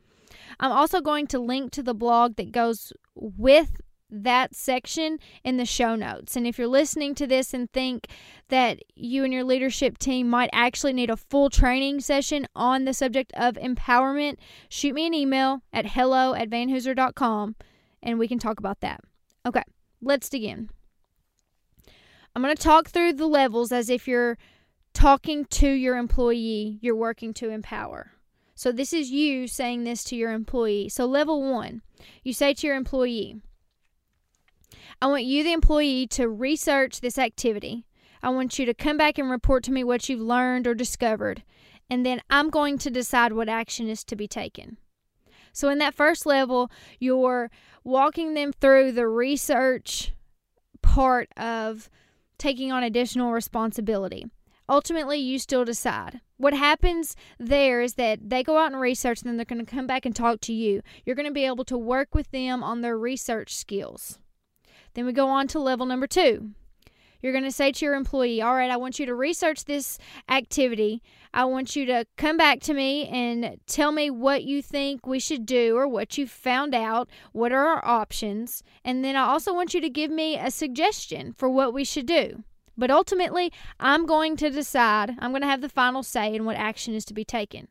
I'm 0.60 0.70
also 0.70 1.00
going 1.00 1.26
to 1.28 1.38
link 1.38 1.72
to 1.72 1.82
the 1.82 1.94
blog 1.94 2.36
that 2.36 2.52
goes 2.52 2.92
with 3.14 3.80
that 4.10 4.54
section 4.54 5.18
in 5.44 5.56
the 5.56 5.64
show 5.64 5.94
notes. 5.94 6.36
And 6.36 6.46
if 6.46 6.58
you're 6.58 6.66
listening 6.68 7.14
to 7.16 7.26
this 7.26 7.52
and 7.52 7.70
think 7.72 8.06
that 8.48 8.78
you 8.94 9.24
and 9.24 9.32
your 9.32 9.44
leadership 9.44 9.98
team 9.98 10.28
might 10.28 10.50
actually 10.52 10.92
need 10.92 11.10
a 11.10 11.16
full 11.16 11.50
training 11.50 12.00
session 12.00 12.46
on 12.54 12.84
the 12.84 12.94
subject 12.94 13.32
of 13.36 13.54
empowerment, 13.54 14.36
shoot 14.68 14.94
me 14.94 15.06
an 15.06 15.14
email 15.14 15.62
at 15.72 15.86
hello 15.86 16.34
at 16.34 16.50
vanhooser.com 16.50 17.56
and 18.02 18.18
we 18.18 18.28
can 18.28 18.38
talk 18.38 18.58
about 18.58 18.80
that. 18.80 19.00
Okay, 19.44 19.64
let's 20.00 20.28
begin. 20.28 20.70
I'm 22.34 22.42
going 22.42 22.54
to 22.54 22.62
talk 22.62 22.88
through 22.88 23.14
the 23.14 23.26
levels 23.26 23.72
as 23.72 23.88
if 23.88 24.06
you're 24.06 24.36
talking 24.92 25.44
to 25.44 25.68
your 25.68 25.96
employee 25.96 26.78
you're 26.80 26.96
working 26.96 27.34
to 27.34 27.50
empower. 27.50 28.12
So, 28.54 28.72
this 28.72 28.94
is 28.94 29.10
you 29.10 29.46
saying 29.46 29.84
this 29.84 30.02
to 30.04 30.16
your 30.16 30.32
employee. 30.32 30.88
So, 30.88 31.04
level 31.04 31.42
one, 31.42 31.82
you 32.22 32.32
say 32.32 32.54
to 32.54 32.66
your 32.66 32.76
employee, 32.76 33.42
I 35.00 35.06
want 35.06 35.24
you, 35.24 35.44
the 35.44 35.52
employee, 35.52 36.06
to 36.08 36.28
research 36.28 37.00
this 37.00 37.18
activity. 37.18 37.86
I 38.22 38.30
want 38.30 38.58
you 38.58 38.66
to 38.66 38.74
come 38.74 38.96
back 38.96 39.18
and 39.18 39.30
report 39.30 39.62
to 39.64 39.72
me 39.72 39.84
what 39.84 40.08
you've 40.08 40.20
learned 40.20 40.66
or 40.66 40.74
discovered. 40.74 41.42
And 41.88 42.04
then 42.04 42.20
I'm 42.30 42.50
going 42.50 42.78
to 42.78 42.90
decide 42.90 43.32
what 43.32 43.48
action 43.48 43.88
is 43.88 44.02
to 44.04 44.16
be 44.16 44.26
taken. 44.26 44.78
So, 45.52 45.68
in 45.68 45.78
that 45.78 45.94
first 45.94 46.26
level, 46.26 46.70
you're 46.98 47.50
walking 47.84 48.34
them 48.34 48.52
through 48.52 48.92
the 48.92 49.08
research 49.08 50.12
part 50.82 51.28
of 51.36 51.88
taking 52.38 52.72
on 52.72 52.82
additional 52.82 53.32
responsibility. 53.32 54.26
Ultimately, 54.68 55.18
you 55.18 55.38
still 55.38 55.64
decide. 55.64 56.20
What 56.38 56.52
happens 56.52 57.14
there 57.38 57.80
is 57.80 57.94
that 57.94 58.28
they 58.28 58.42
go 58.42 58.58
out 58.58 58.72
and 58.72 58.80
research, 58.80 59.22
and 59.22 59.28
then 59.28 59.36
they're 59.36 59.44
going 59.44 59.64
to 59.64 59.70
come 59.70 59.86
back 59.86 60.04
and 60.04 60.14
talk 60.14 60.40
to 60.42 60.52
you. 60.52 60.82
You're 61.04 61.16
going 61.16 61.28
to 61.28 61.32
be 61.32 61.46
able 61.46 61.64
to 61.66 61.78
work 61.78 62.14
with 62.14 62.30
them 62.32 62.62
on 62.62 62.80
their 62.80 62.98
research 62.98 63.54
skills. 63.54 64.18
Then 64.96 65.04
we 65.04 65.12
go 65.12 65.28
on 65.28 65.46
to 65.48 65.58
level 65.58 65.84
number 65.84 66.06
two. 66.06 66.52
You're 67.20 67.32
going 67.32 67.44
to 67.44 67.52
say 67.52 67.70
to 67.70 67.84
your 67.84 67.94
employee, 67.94 68.40
All 68.40 68.54
right, 68.54 68.70
I 68.70 68.78
want 68.78 68.98
you 68.98 69.04
to 69.04 69.14
research 69.14 69.66
this 69.66 69.98
activity. 70.26 71.02
I 71.34 71.44
want 71.44 71.76
you 71.76 71.84
to 71.84 72.06
come 72.16 72.38
back 72.38 72.60
to 72.60 72.72
me 72.72 73.06
and 73.08 73.60
tell 73.66 73.92
me 73.92 74.08
what 74.08 74.44
you 74.44 74.62
think 74.62 75.06
we 75.06 75.18
should 75.18 75.44
do 75.44 75.76
or 75.76 75.86
what 75.86 76.16
you 76.16 76.26
found 76.26 76.74
out. 76.74 77.10
What 77.32 77.52
are 77.52 77.66
our 77.66 77.84
options? 77.84 78.62
And 78.84 79.04
then 79.04 79.16
I 79.16 79.26
also 79.26 79.52
want 79.52 79.74
you 79.74 79.82
to 79.82 79.90
give 79.90 80.10
me 80.10 80.38
a 80.38 80.50
suggestion 80.50 81.34
for 81.34 81.50
what 81.50 81.74
we 81.74 81.84
should 81.84 82.06
do. 82.06 82.44
But 82.78 82.90
ultimately, 82.90 83.52
I'm 83.78 84.06
going 84.06 84.36
to 84.38 84.48
decide, 84.48 85.10
I'm 85.18 85.30
going 85.30 85.42
to 85.42 85.48
have 85.48 85.60
the 85.60 85.68
final 85.68 86.02
say 86.02 86.34
in 86.34 86.46
what 86.46 86.56
action 86.56 86.94
is 86.94 87.04
to 87.06 87.14
be 87.14 87.24
taken. 87.24 87.68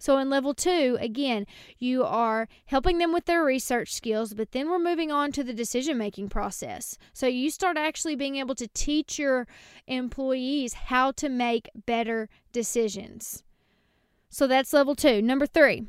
So 0.00 0.16
in 0.16 0.30
level 0.30 0.54
two, 0.54 0.96
again, 0.98 1.46
you 1.78 2.04
are 2.04 2.48
helping 2.64 2.96
them 2.96 3.12
with 3.12 3.26
their 3.26 3.44
research 3.44 3.92
skills, 3.92 4.32
but 4.32 4.52
then 4.52 4.70
we're 4.70 4.78
moving 4.78 5.12
on 5.12 5.30
to 5.32 5.44
the 5.44 5.52
decision 5.52 5.98
making 5.98 6.30
process. 6.30 6.96
So 7.12 7.26
you 7.26 7.50
start 7.50 7.76
actually 7.76 8.16
being 8.16 8.36
able 8.36 8.54
to 8.54 8.66
teach 8.68 9.18
your 9.18 9.46
employees 9.86 10.72
how 10.72 11.12
to 11.12 11.28
make 11.28 11.68
better 11.84 12.30
decisions. 12.50 13.44
So 14.30 14.46
that's 14.46 14.72
level 14.72 14.94
two. 14.94 15.20
Number 15.20 15.46
three, 15.46 15.84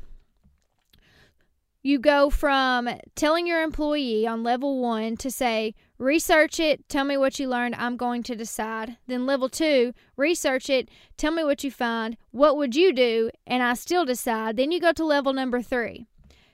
you 1.82 1.98
go 1.98 2.30
from 2.30 2.88
telling 3.16 3.46
your 3.46 3.62
employee 3.62 4.26
on 4.26 4.42
level 4.42 4.80
one 4.80 5.16
to 5.16 5.30
say, 5.30 5.74
research 5.98 6.60
it, 6.60 6.88
tell 6.88 7.04
me 7.04 7.16
what 7.16 7.38
you 7.38 7.48
learned, 7.48 7.74
I'm 7.74 7.96
going 7.96 8.22
to 8.24 8.36
decide. 8.36 8.96
Then 9.08 9.26
level 9.26 9.48
two, 9.48 9.92
research 10.16 10.70
it, 10.70 10.88
tell 11.16 11.32
me 11.32 11.42
what 11.42 11.64
you 11.64 11.70
find, 11.70 12.16
what 12.30 12.56
would 12.56 12.76
you 12.76 12.92
do, 12.92 13.30
and 13.46 13.62
I 13.62 13.74
still 13.74 14.04
decide. 14.04 14.56
Then 14.56 14.70
you 14.70 14.80
go 14.80 14.92
to 14.92 15.04
level 15.04 15.32
number 15.32 15.60
three. 15.60 16.06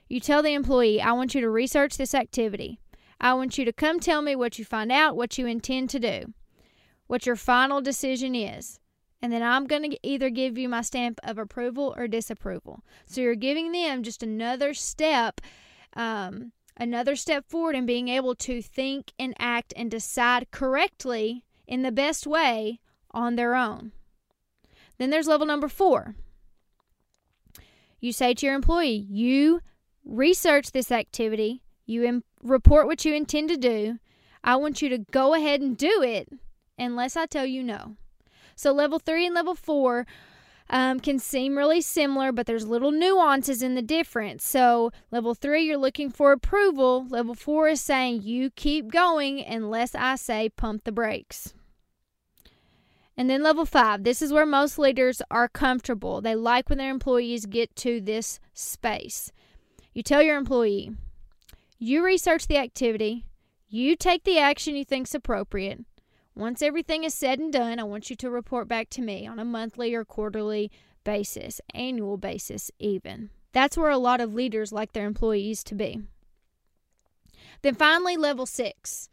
You 0.07 0.19
tell 0.19 0.41
the 0.41 0.55
employee, 0.55 0.99
I 0.99 1.11
want 1.11 1.35
you 1.35 1.41
to 1.41 1.49
research 1.49 1.97
this 1.97 2.15
activity. 2.15 2.79
I 3.21 3.33
want 3.35 3.57
you 3.57 3.65
to 3.65 3.73
come 3.73 3.99
tell 3.99 4.23
me 4.23 4.35
what 4.35 4.57
you 4.57 4.65
find 4.65 4.91
out, 4.91 5.15
what 5.15 5.37
you 5.37 5.45
intend 5.45 5.91
to 5.91 5.99
do, 5.99 6.33
what 7.05 7.27
your 7.27 7.35
final 7.35 7.81
decision 7.81 8.33
is 8.33 8.79
and 9.21 9.33
then 9.33 9.43
I'm 9.43 9.67
going 9.67 9.91
to 9.91 9.99
either 10.01 10.29
give 10.29 10.57
you 10.57 10.69
my 10.69 10.81
stamp 10.81 11.19
of 11.23 11.37
approval 11.37 11.93
or 11.97 12.07
disapproval. 12.07 12.83
So 13.05 13.21
you're 13.21 13.35
giving 13.35 13.71
them 13.71 14.03
just 14.03 14.23
another 14.23 14.73
step, 14.73 15.41
um, 15.93 16.53
another 16.77 17.15
step 17.15 17.45
forward 17.49 17.75
in 17.75 17.85
being 17.85 18.07
able 18.07 18.35
to 18.35 18.61
think 18.61 19.11
and 19.19 19.33
act 19.37 19.73
and 19.75 19.91
decide 19.91 20.51
correctly 20.51 21.43
in 21.67 21.81
the 21.81 21.91
best 21.91 22.25
way 22.25 22.79
on 23.11 23.35
their 23.35 23.55
own. 23.55 23.91
Then 24.97 25.09
there's 25.09 25.27
level 25.27 25.47
number 25.47 25.67
four. 25.67 26.15
You 27.99 28.13
say 28.13 28.33
to 28.33 28.45
your 28.45 28.55
employee, 28.55 29.05
you 29.09 29.61
research 30.05 30.71
this 30.71 30.91
activity, 30.91 31.63
you 31.85 32.03
Im- 32.03 32.23
report 32.41 32.87
what 32.87 33.03
you 33.03 33.13
intend 33.13 33.49
to 33.49 33.57
do. 33.57 33.99
I 34.43 34.55
want 34.55 34.81
you 34.81 34.87
to 34.89 34.99
go 35.11 35.33
ahead 35.33 35.59
and 35.59 35.77
do 35.77 36.01
it 36.01 36.29
unless 36.77 37.17
I 37.17 37.25
tell 37.25 37.45
you 37.45 37.61
no. 37.61 37.97
So 38.59 38.73
level 38.73 38.99
three 38.99 39.25
and 39.25 39.33
level 39.33 39.55
four 39.55 40.05
um, 40.69 40.99
can 40.99 41.17
seem 41.17 41.57
really 41.57 41.79
similar, 41.79 42.33
but 42.33 42.45
there's 42.45 42.67
little 42.67 42.91
nuances 42.91 43.63
in 43.63 43.75
the 43.75 43.81
difference. 43.81 44.45
So, 44.45 44.91
level 45.11 45.33
three, 45.33 45.63
you're 45.63 45.77
looking 45.77 46.09
for 46.09 46.33
approval. 46.33 47.07
Level 47.07 47.35
four 47.35 47.69
is 47.69 47.79
saying 47.79 48.23
you 48.23 48.49
keep 48.49 48.91
going 48.91 49.41
unless 49.45 49.95
I 49.95 50.15
say 50.15 50.49
pump 50.49 50.83
the 50.83 50.91
brakes. 50.91 51.53
And 53.15 53.29
then 53.29 53.43
level 53.43 53.65
five, 53.65 54.03
this 54.03 54.21
is 54.21 54.33
where 54.33 54.45
most 54.45 54.77
leaders 54.77 55.21
are 55.31 55.47
comfortable. 55.47 56.19
They 56.19 56.35
like 56.35 56.67
when 56.67 56.79
their 56.79 56.91
employees 56.91 57.45
get 57.45 57.77
to 57.77 58.01
this 58.01 58.41
space. 58.53 59.31
You 59.93 60.03
tell 60.03 60.21
your 60.21 60.37
employee, 60.37 60.91
you 61.77 62.03
research 62.03 62.47
the 62.47 62.57
activity, 62.57 63.25
you 63.69 63.95
take 63.95 64.25
the 64.25 64.37
action 64.37 64.75
you 64.75 64.83
think 64.83 65.07
is 65.07 65.15
appropriate, 65.15 65.85
once 66.35 66.61
everything 66.61 67.03
is 67.03 67.13
said 67.13 67.39
and 67.39 67.51
done, 67.51 67.79
I 67.79 67.83
want 67.83 68.09
you 68.09 68.15
to 68.17 68.29
report 68.29 68.67
back 68.67 68.89
to 68.91 69.01
me 69.01 69.27
on 69.27 69.39
a 69.39 69.45
monthly 69.45 69.93
or 69.93 70.05
quarterly 70.05 70.71
basis, 71.03 71.59
annual 71.73 72.17
basis, 72.17 72.71
even. 72.79 73.29
That's 73.51 73.77
where 73.77 73.89
a 73.89 73.97
lot 73.97 74.21
of 74.21 74.33
leaders 74.33 74.71
like 74.71 74.93
their 74.93 75.07
employees 75.07 75.63
to 75.65 75.75
be. 75.75 76.01
Then 77.61 77.75
finally, 77.75 78.15
level 78.15 78.45
six. 78.45 79.09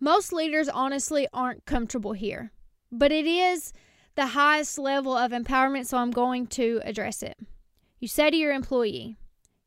Most 0.00 0.32
leaders 0.32 0.68
honestly 0.68 1.26
aren't 1.32 1.66
comfortable 1.66 2.12
here, 2.12 2.52
but 2.92 3.10
it 3.10 3.26
is 3.26 3.72
the 4.14 4.28
highest 4.28 4.78
level 4.78 5.16
of 5.16 5.32
empowerment, 5.32 5.86
so 5.86 5.98
I'm 5.98 6.12
going 6.12 6.46
to 6.48 6.80
address 6.84 7.22
it. 7.22 7.36
You 7.98 8.08
say 8.08 8.30
to 8.30 8.36
your 8.36 8.52
employee, 8.52 9.16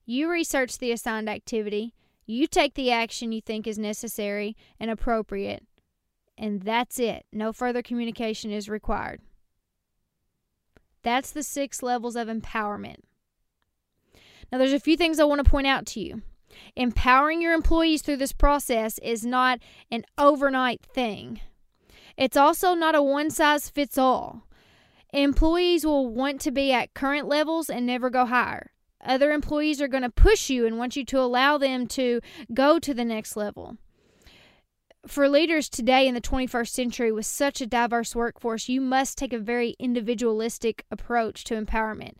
you 0.06 0.30
research 0.30 0.78
the 0.78 0.92
assigned 0.92 1.30
activity, 1.30 1.94
you 2.25 2.48
take 2.48 2.75
the 2.75 2.92
action 2.92 3.32
you 3.32 3.42
think 3.42 3.68
is 3.68 3.78
necessary 3.78 4.56
and 4.80 4.90
appropriate, 4.90 5.66
and 6.42 6.64
that's 6.64 7.00
it. 7.00 7.26
No 7.32 7.54
further 7.54 7.84
communication 7.84 8.52
is 8.52 8.68
required. 8.68 9.22
That's 11.04 11.32
the 11.32 11.44
six 11.44 11.84
levels 11.84 12.16
of 12.16 12.28
empowerment. 12.28 12.98
Now, 14.52 14.58
there's 14.58 14.74
a 14.74 14.80
few 14.80 14.98
things 14.98 15.20
I 15.20 15.24
want 15.24 15.44
to 15.44 15.50
point 15.50 15.68
out 15.68 15.86
to 15.88 16.00
you. 16.02 16.24
Empowering 16.76 17.42
your 17.42 17.54
employees 17.54 18.02
through 18.02 18.18
this 18.18 18.34
process 18.34 18.98
is 19.00 19.24
not 19.24 19.60
an 19.92 20.04
overnight 20.18 20.82
thing. 20.82 21.40
It's 22.18 22.36
also 22.36 22.74
not 22.74 22.96
a 22.96 23.04
one 23.04 23.30
size 23.30 23.70
fits 23.70 23.98
all. 23.98 24.48
Employees 25.14 25.86
will 25.86 26.10
want 26.10 26.42
to 26.42 26.52
be 26.52 26.74
at 26.74 26.94
current 26.94 27.28
levels 27.28 27.70
and 27.70 27.86
never 27.86 28.10
go 28.10 28.26
higher. 28.26 28.72
Other 29.06 29.32
employees 29.32 29.80
are 29.80 29.88
going 29.88 30.04
to 30.04 30.10
push 30.10 30.50
you 30.50 30.66
and 30.66 30.78
want 30.78 30.96
you 30.96 31.06
to 31.06 31.20
allow 31.20 31.58
them 31.58 31.88
to 31.88 32.20
go 32.54 32.80
to 32.80 32.94
the 32.94 33.06
next 33.06 33.38
level. 33.38 33.78
For 35.08 35.27
leaders 35.27 35.67
today 35.67 36.08
in 36.08 36.13
the 36.13 36.22
21st 36.22 36.70
century 36.70 37.12
with 37.12 37.25
such 37.25 37.60
a 37.60 37.65
diverse 37.65 38.15
workforce, 38.15 38.70
you 38.70 38.79
must 38.79 39.17
take 39.17 39.34
a 39.34 39.39
very 39.39 39.75
individualistic 39.79 40.86
approach 40.91 41.43
to 41.46 41.60
empowerment. 41.60 42.13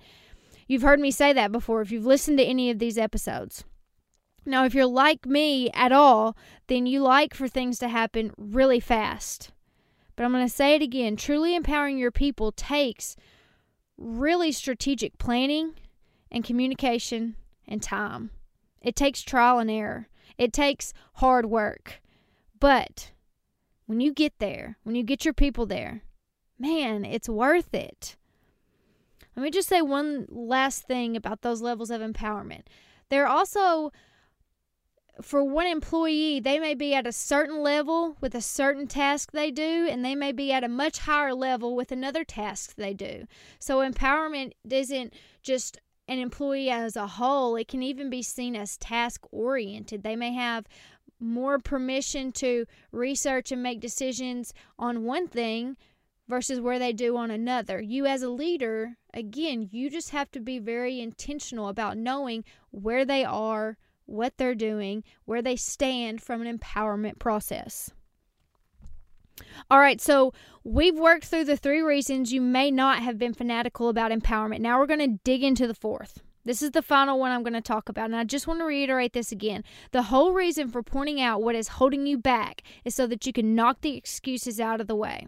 You've 0.68 0.82
heard 0.82 1.00
me 1.00 1.12
say 1.12 1.32
that 1.32 1.52
before 1.52 1.82
if 1.82 1.92
you've 1.92 2.08
listened 2.08 2.40
to 2.40 2.44
any 2.44 2.72
of 2.72 2.80
these 2.80 2.98
episodes. 2.98 3.66
Now, 4.48 4.66
if 4.66 4.74
you're 4.74 4.88
like 4.88 5.28
me 5.28 5.70
at 5.72 5.92
all, 5.92 6.36
then 6.66 6.88
you 6.88 7.02
like 7.02 7.36
for 7.36 7.48
things 7.48 7.78
to 7.80 7.88
happen 7.88 8.34
really 8.36 8.80
fast. 8.80 9.52
But 10.16 10.24
I'm 10.24 10.32
going 10.32 10.46
to 10.46 10.54
say 10.54 10.74
it 10.74 10.82
again 10.82 11.16
truly 11.16 11.56
empowering 11.56 12.00
your 12.00 12.12
people 12.12 12.52
takes 12.52 13.16
really 13.96 14.52
strategic 14.52 15.20
planning 15.20 15.76
and 16.32 16.44
communication 16.44 17.36
and 17.68 17.84
time. 17.84 18.32
It 18.82 18.96
takes 18.96 19.22
trial 19.22 19.60
and 19.60 19.70
error, 19.70 20.08
it 20.40 20.52
takes 20.52 20.94
hard 21.16 21.46
work. 21.46 22.02
But 22.62 23.12
when 23.88 24.00
you 24.00 24.14
get 24.14 24.40
there, 24.40 24.78
when 24.84 24.96
you 24.96 25.04
get 25.04 25.26
your 25.26 25.34
people 25.34 25.66
there, 25.66 26.04
man, 26.58 27.04
it's 27.04 27.28
worth 27.28 27.74
it. 27.74 28.16
Let 29.36 29.44
me 29.44 29.50
just 29.50 29.68
say 29.68 29.82
one 29.82 30.28
last 30.30 30.84
thing 30.84 31.18
about 31.18 31.42
those 31.42 31.62
levels 31.62 31.90
of 31.90 32.02
empowerment. 32.02 32.64
They're 33.10 33.28
also 33.28 33.92
for 35.22 35.44
one 35.44 35.68
employee, 35.68 36.40
they 36.40 36.60
may 36.60 36.74
be 36.74 36.94
at 36.94 37.08
a 37.08 37.12
certain 37.12 37.62
level 37.62 38.16
with 38.22 38.36
a 38.36 38.42
certain 38.42 38.88
task 38.88 39.32
they 39.32 39.52
do, 39.52 39.88
and 39.90 40.06
they 40.06 40.16
may 40.16 40.32
be 40.32 40.52
at 40.52 40.64
a 40.64 40.70
much 40.70 41.00
higher 41.00 41.34
level 41.34 41.76
with 41.76 41.92
another 41.92 42.24
task 42.24 42.76
they 42.76 42.94
do. 42.94 43.26
So, 43.60 43.80
empowerment 43.80 44.54
isn't 44.70 45.14
just 45.44 45.80
an 46.08 46.20
employee 46.20 46.70
as 46.70 46.96
a 46.96 47.08
whole, 47.08 47.56
it 47.56 47.68
can 47.68 47.84
even 47.84 48.10
be 48.10 48.22
seen 48.22 48.56
as 48.56 48.78
task 48.78 49.26
oriented. 49.32 50.04
They 50.04 50.16
may 50.16 50.34
have 50.34 50.66
more 51.22 51.60
permission 51.60 52.32
to 52.34 52.66
research 52.92 53.52
and 53.52 53.64
make 53.64 53.80
decisions 53.80 54.54
on 54.78 55.04
one 55.04 55.28
thing 55.28 55.78
versus 56.28 56.60
where 56.60 56.80
they 56.80 56.94
do 56.94 57.18
on 57.18 57.30
another. 57.30 57.82
You, 57.82 58.06
as 58.06 58.24
a 58.24 58.30
leader, 58.30 58.98
again, 59.14 59.70
you 59.72 59.90
just 59.90 60.10
have 60.12 60.32
to 60.32 60.40
be 60.40 60.60
very 60.60 61.00
intentional 61.00 61.68
about 61.68 61.98
knowing 61.98 62.44
where 62.72 63.06
they 63.06 63.24
are 63.24 63.78
what 64.06 64.38
they're 64.38 64.56
doing, 64.56 65.04
where 65.26 65.42
they 65.42 65.56
stand 65.56 66.22
from 66.22 66.42
an 66.42 66.58
empowerment 66.58 67.20
process. 67.20 67.92
All 69.70 69.80
right, 69.80 70.00
so 70.00 70.34
we've 70.64 70.98
worked 70.98 71.26
through 71.26 71.46
the 71.46 71.58
three 71.58 71.82
reasons 71.82 72.34
you 72.34 72.42
may 72.42 72.70
not 72.70 73.00
have 73.00 73.18
been 73.18 73.34
fanatical 73.34 73.90
about 73.90 74.12
empowerment. 74.12 74.60
Now 74.60 74.80
we're 74.80 74.86
going 74.86 75.00
to 75.00 75.20
dig 75.24 75.44
into 75.44 75.66
the 75.66 75.74
fourth. 75.74 76.22
This 76.44 76.62
is 76.62 76.72
the 76.72 76.82
final 76.82 77.20
one 77.20 77.32
I'm 77.32 77.44
going 77.44 77.54
to 77.54 77.62
talk 77.62 77.90
about. 77.90 78.06
And 78.06 78.16
I 78.16 78.24
just 78.24 78.48
want 78.48 78.60
to 78.60 78.66
reiterate 78.66 79.14
this 79.14 79.32
again. 79.32 79.64
The 79.92 80.04
whole 80.04 80.34
reason 80.34 80.70
for 80.70 80.82
pointing 80.82 81.22
out 81.22 81.42
what 81.42 81.56
is 81.56 81.68
holding 81.68 82.08
you 82.08 82.18
back 82.18 82.64
is 82.84 82.96
so 82.96 83.08
that 83.08 83.26
you 83.26 83.34
can 83.34 83.56
knock 83.56 83.82
the 83.82 83.96
excuses 83.96 84.60
out 84.60 84.82
of 84.82 84.88
the 84.88 84.96
way. 84.96 85.28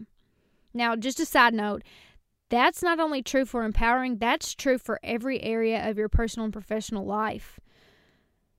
Now, 0.72 0.96
just 0.96 1.20
a 1.20 1.26
side 1.26 1.54
note 1.54 1.82
that's 2.50 2.82
not 2.82 3.00
only 3.00 3.22
true 3.22 3.46
for 3.46 3.64
empowering, 3.64 4.18
that's 4.18 4.54
true 4.54 4.78
for 4.78 5.00
every 5.02 5.42
area 5.42 5.88
of 5.88 5.96
your 5.96 6.08
personal 6.08 6.44
and 6.44 6.52
professional 6.52 7.04
life. 7.04 7.58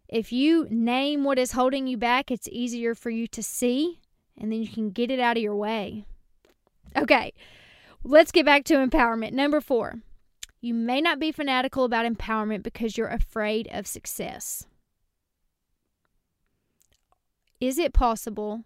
If 0.08 0.34
you 0.34 0.67
name 0.69 1.23
what 1.23 1.39
is 1.39 1.53
holding 1.53 1.88
you 1.88 1.97
back, 1.97 2.30
it's 2.32 2.49
easier 2.51 2.95
for 2.95 3.10
you 3.10 3.27
to 3.27 3.43
see 3.43 3.99
and 4.38 4.51
then 4.51 4.62
you 4.62 4.67
can 4.67 4.89
get 4.89 5.12
it 5.12 5.19
out 5.19 5.38
of 5.38 5.43
your 5.43 5.56
way. 5.56 6.06
Okay, 6.95 7.34
let's 8.03 8.32
get 8.32 8.45
back 8.45 8.63
to 8.65 8.75
empowerment. 8.75 9.34
Number 9.34 9.62
four, 9.62 10.01
you 10.65 10.73
may 10.73 10.99
not 10.99 11.19
be 11.19 11.32
fanatical 11.32 11.86
about 11.86 12.12
empowerment 12.12 12.63
because 12.63 12.97
you're 12.97 13.08
afraid 13.08 13.69
of 13.71 13.86
success. 13.86 14.65
Is 17.62 17.78
it 17.78 17.93
possible 17.93 18.63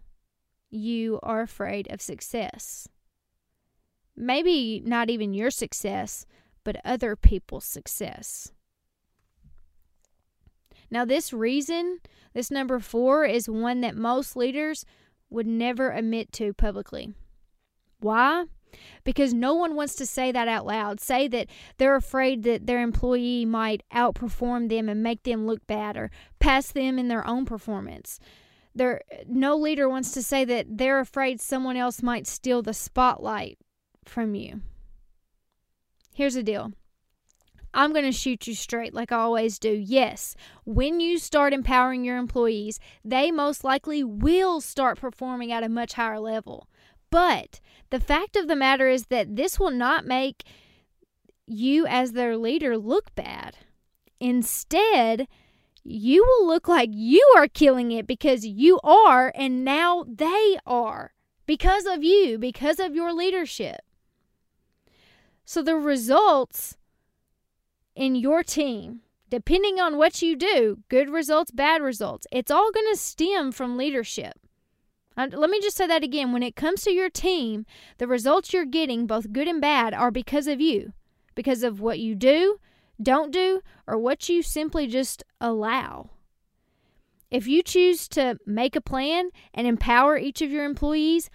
you 0.70 1.20
are 1.22 1.42
afraid 1.42 1.92
of 1.92 2.00
success? 2.00 2.88
Maybe 4.16 4.82
not 4.82 5.10
even 5.10 5.34
your 5.34 5.50
success, 5.50 6.24
but 6.64 6.80
other 6.86 7.16
people's 7.16 7.66
success. 7.66 8.50
Now, 10.90 11.04
this 11.04 11.34
reason, 11.34 11.98
this 12.32 12.50
number 12.50 12.80
four, 12.80 13.26
is 13.26 13.46
one 13.46 13.82
that 13.82 13.94
most 13.94 14.36
leaders 14.36 14.86
would 15.28 15.46
never 15.46 15.90
admit 15.90 16.32
to 16.32 16.54
publicly. 16.54 17.12
Why? 17.98 18.46
Because 19.04 19.32
no 19.32 19.54
one 19.54 19.74
wants 19.74 19.94
to 19.96 20.06
say 20.06 20.32
that 20.32 20.48
out 20.48 20.66
loud. 20.66 21.00
Say 21.00 21.28
that 21.28 21.48
they're 21.78 21.96
afraid 21.96 22.42
that 22.44 22.66
their 22.66 22.82
employee 22.82 23.44
might 23.44 23.82
outperform 23.92 24.68
them 24.68 24.88
and 24.88 25.02
make 25.02 25.22
them 25.22 25.46
look 25.46 25.66
bad 25.66 25.96
or 25.96 26.10
pass 26.38 26.70
them 26.72 26.98
in 26.98 27.08
their 27.08 27.26
own 27.26 27.44
performance. 27.44 28.18
There, 28.74 29.02
no 29.26 29.56
leader 29.56 29.88
wants 29.88 30.12
to 30.12 30.22
say 30.22 30.44
that 30.44 30.66
they're 30.78 31.00
afraid 31.00 31.40
someone 31.40 31.76
else 31.76 32.02
might 32.02 32.26
steal 32.26 32.62
the 32.62 32.74
spotlight 32.74 33.58
from 34.04 34.34
you. 34.34 34.60
Here's 36.14 36.34
the 36.34 36.42
deal 36.42 36.72
I'm 37.72 37.92
going 37.92 38.04
to 38.04 38.12
shoot 38.12 38.46
you 38.46 38.54
straight 38.54 38.94
like 38.94 39.12
I 39.12 39.18
always 39.18 39.58
do. 39.58 39.70
Yes, 39.70 40.34
when 40.64 40.98
you 40.98 41.18
start 41.18 41.52
empowering 41.52 42.04
your 42.04 42.16
employees, 42.16 42.80
they 43.04 43.30
most 43.30 43.62
likely 43.62 44.02
will 44.02 44.60
start 44.60 44.98
performing 44.98 45.52
at 45.52 45.62
a 45.62 45.68
much 45.68 45.92
higher 45.94 46.18
level. 46.18 46.68
But 47.10 47.60
the 47.90 48.00
fact 48.00 48.36
of 48.36 48.48
the 48.48 48.56
matter 48.56 48.88
is 48.88 49.06
that 49.06 49.36
this 49.36 49.58
will 49.58 49.70
not 49.70 50.06
make 50.06 50.44
you, 51.46 51.86
as 51.86 52.12
their 52.12 52.36
leader, 52.36 52.78
look 52.78 53.14
bad. 53.14 53.56
Instead, 54.20 55.26
you 55.82 56.24
will 56.24 56.46
look 56.46 56.68
like 56.68 56.90
you 56.92 57.26
are 57.36 57.48
killing 57.48 57.90
it 57.90 58.06
because 58.06 58.46
you 58.46 58.78
are, 58.84 59.32
and 59.34 59.64
now 59.64 60.04
they 60.06 60.58
are 60.66 61.14
because 61.46 61.86
of 61.86 62.04
you, 62.04 62.38
because 62.38 62.78
of 62.78 62.94
your 62.94 63.12
leadership. 63.12 63.80
So 65.44 65.62
the 65.62 65.74
results 65.74 66.76
in 67.96 68.14
your 68.14 68.44
team, 68.44 69.00
depending 69.28 69.80
on 69.80 69.96
what 69.96 70.22
you 70.22 70.36
do, 70.36 70.78
good 70.88 71.10
results, 71.10 71.50
bad 71.50 71.82
results, 71.82 72.26
it's 72.30 72.52
all 72.52 72.70
going 72.70 72.86
to 72.92 72.96
stem 72.96 73.50
from 73.50 73.76
leadership. 73.76 74.34
Uh, 75.16 75.28
let 75.32 75.50
me 75.50 75.60
just 75.60 75.76
say 75.76 75.86
that 75.86 76.04
again. 76.04 76.32
When 76.32 76.42
it 76.42 76.56
comes 76.56 76.82
to 76.82 76.90
your 76.90 77.10
team, 77.10 77.66
the 77.98 78.06
results 78.06 78.52
you're 78.52 78.64
getting, 78.64 79.06
both 79.06 79.32
good 79.32 79.48
and 79.48 79.60
bad, 79.60 79.94
are 79.94 80.10
because 80.10 80.46
of 80.46 80.60
you, 80.60 80.92
because 81.34 81.62
of 81.62 81.80
what 81.80 81.98
you 81.98 82.14
do, 82.14 82.58
don't 83.02 83.32
do, 83.32 83.60
or 83.86 83.98
what 83.98 84.28
you 84.28 84.42
simply 84.42 84.86
just 84.86 85.24
allow. 85.40 86.10
If 87.30 87.46
you 87.46 87.62
choose 87.62 88.08
to 88.08 88.38
make 88.44 88.74
a 88.74 88.80
plan 88.80 89.30
and 89.54 89.66
empower 89.66 90.18
each 90.18 90.42
of 90.42 90.50
your 90.50 90.64
employees, 90.64 91.30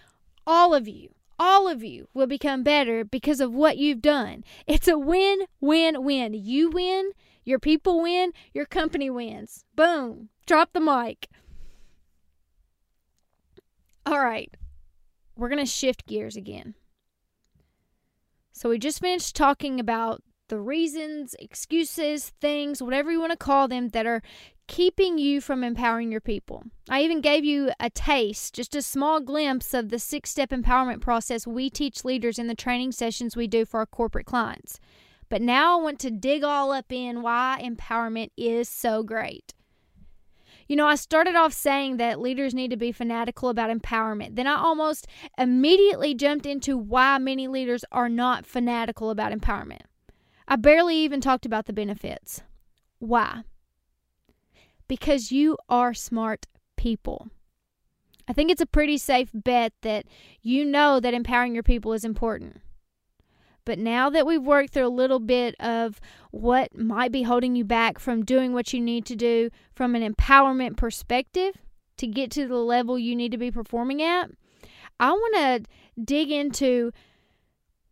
all 0.46 0.74
of 0.74 0.86
you 0.86 1.16
all 1.38 1.68
of 1.68 1.82
you 1.82 2.08
will 2.14 2.26
become 2.26 2.62
better 2.62 3.04
because 3.04 3.40
of 3.40 3.52
what 3.52 3.76
you've 3.76 4.02
done. 4.02 4.44
It's 4.66 4.88
a 4.88 4.98
win, 4.98 5.40
win, 5.60 6.02
win. 6.02 6.34
You 6.34 6.70
win, 6.70 7.12
your 7.44 7.58
people 7.58 8.02
win, 8.02 8.32
your 8.54 8.66
company 8.66 9.10
wins. 9.10 9.64
Boom. 9.74 10.30
Drop 10.46 10.72
the 10.72 10.80
mic. 10.80 11.28
All 14.06 14.20
right. 14.20 14.54
We're 15.36 15.48
going 15.48 15.64
to 15.64 15.70
shift 15.70 16.06
gears 16.06 16.36
again. 16.36 16.74
So, 18.52 18.70
we 18.70 18.78
just 18.78 19.00
finished 19.00 19.34
talking 19.34 19.80
about 19.80 20.22
the 20.48 20.60
reasons, 20.60 21.34
excuses, 21.40 22.30
things, 22.40 22.80
whatever 22.80 23.10
you 23.10 23.20
want 23.20 23.32
to 23.32 23.36
call 23.36 23.66
them, 23.66 23.88
that 23.88 24.06
are 24.06 24.22
keeping 24.68 25.18
you 25.18 25.40
from 25.40 25.64
empowering 25.64 26.12
your 26.12 26.20
people. 26.20 26.62
I 26.88 27.02
even 27.02 27.20
gave 27.20 27.44
you 27.44 27.72
a 27.80 27.90
taste, 27.90 28.54
just 28.54 28.76
a 28.76 28.80
small 28.80 29.20
glimpse 29.20 29.74
of 29.74 29.88
the 29.88 29.98
six 29.98 30.30
step 30.30 30.50
empowerment 30.50 31.00
process 31.00 31.46
we 31.46 31.68
teach 31.68 32.04
leaders 32.04 32.38
in 32.38 32.46
the 32.46 32.54
training 32.54 32.92
sessions 32.92 33.36
we 33.36 33.48
do 33.48 33.64
for 33.64 33.80
our 33.80 33.86
corporate 33.86 34.26
clients. 34.26 34.78
But 35.28 35.42
now 35.42 35.78
I 35.78 35.82
want 35.82 35.98
to 36.00 36.10
dig 36.10 36.44
all 36.44 36.70
up 36.70 36.92
in 36.92 37.22
why 37.22 37.60
empowerment 37.60 38.30
is 38.36 38.68
so 38.68 39.02
great. 39.02 39.52
You 40.68 40.76
know, 40.76 40.86
I 40.86 40.96
started 40.96 41.36
off 41.36 41.52
saying 41.52 41.98
that 41.98 42.20
leaders 42.20 42.54
need 42.54 42.70
to 42.70 42.76
be 42.76 42.92
fanatical 42.92 43.48
about 43.48 43.70
empowerment. 43.70 44.36
Then 44.36 44.46
I 44.46 44.56
almost 44.56 45.06
immediately 45.38 46.14
jumped 46.14 46.46
into 46.46 46.76
why 46.76 47.18
many 47.18 47.46
leaders 47.46 47.84
are 47.92 48.08
not 48.08 48.46
fanatical 48.46 49.10
about 49.10 49.32
empowerment. 49.32 49.82
I 50.48 50.56
barely 50.56 50.96
even 50.96 51.20
talked 51.20 51.46
about 51.46 51.66
the 51.66 51.72
benefits. 51.72 52.42
Why? 52.98 53.42
because 54.88 55.32
you 55.32 55.56
are 55.68 55.94
smart 55.94 56.46
people. 56.76 57.28
I 58.28 58.32
think 58.32 58.50
it's 58.50 58.60
a 58.60 58.66
pretty 58.66 58.98
safe 58.98 59.30
bet 59.32 59.72
that 59.82 60.06
you 60.42 60.64
know 60.64 60.98
that 61.00 61.14
empowering 61.14 61.54
your 61.54 61.62
people 61.62 61.92
is 61.92 62.04
important. 62.04 62.60
But 63.66 63.78
now 63.80 64.08
that 64.10 64.24
we've 64.24 64.42
worked 64.42 64.72
through 64.72 64.86
a 64.86 64.88
little 64.88 65.18
bit 65.18 65.56
of 65.60 66.00
what 66.30 66.74
might 66.74 67.12
be 67.12 67.24
holding 67.24 67.56
you 67.56 67.64
back 67.64 67.98
from 67.98 68.24
doing 68.24 68.54
what 68.54 68.72
you 68.72 68.80
need 68.80 69.04
to 69.06 69.16
do 69.16 69.50
from 69.74 69.94
an 69.94 70.14
empowerment 70.14 70.76
perspective 70.76 71.56
to 71.98 72.06
get 72.06 72.30
to 72.30 72.46
the 72.46 72.56
level 72.56 72.98
you 72.98 73.16
need 73.16 73.32
to 73.32 73.38
be 73.38 73.50
performing 73.50 74.00
at, 74.00 74.30
I 75.00 75.10
want 75.10 75.34
to 75.66 76.02
dig 76.02 76.30
into 76.30 76.92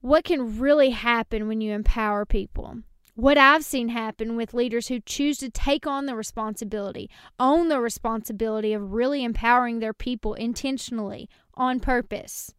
what 0.00 0.24
can 0.24 0.60
really 0.60 0.90
happen 0.90 1.48
when 1.48 1.60
you 1.60 1.72
empower 1.72 2.24
people. 2.24 2.78
What 3.16 3.37
I've 3.37 3.64
seen 3.64 3.88
happen 3.88 4.37
with 4.37 4.54
leaders 4.54 4.88
who 4.88 5.00
choose 5.00 5.38
to 5.38 5.50
take 5.50 5.87
on 5.87 6.06
the 6.06 6.14
responsibility, 6.14 7.10
own 7.40 7.68
the 7.68 7.80
responsibility 7.80 8.72
of 8.72 8.92
really 8.92 9.24
empowering 9.24 9.80
their 9.80 9.94
people 9.94 10.34
intentionally 10.34 11.28
on 11.54 11.80
purpose. 11.80 12.54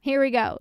Here 0.00 0.20
we 0.20 0.30
go. 0.30 0.58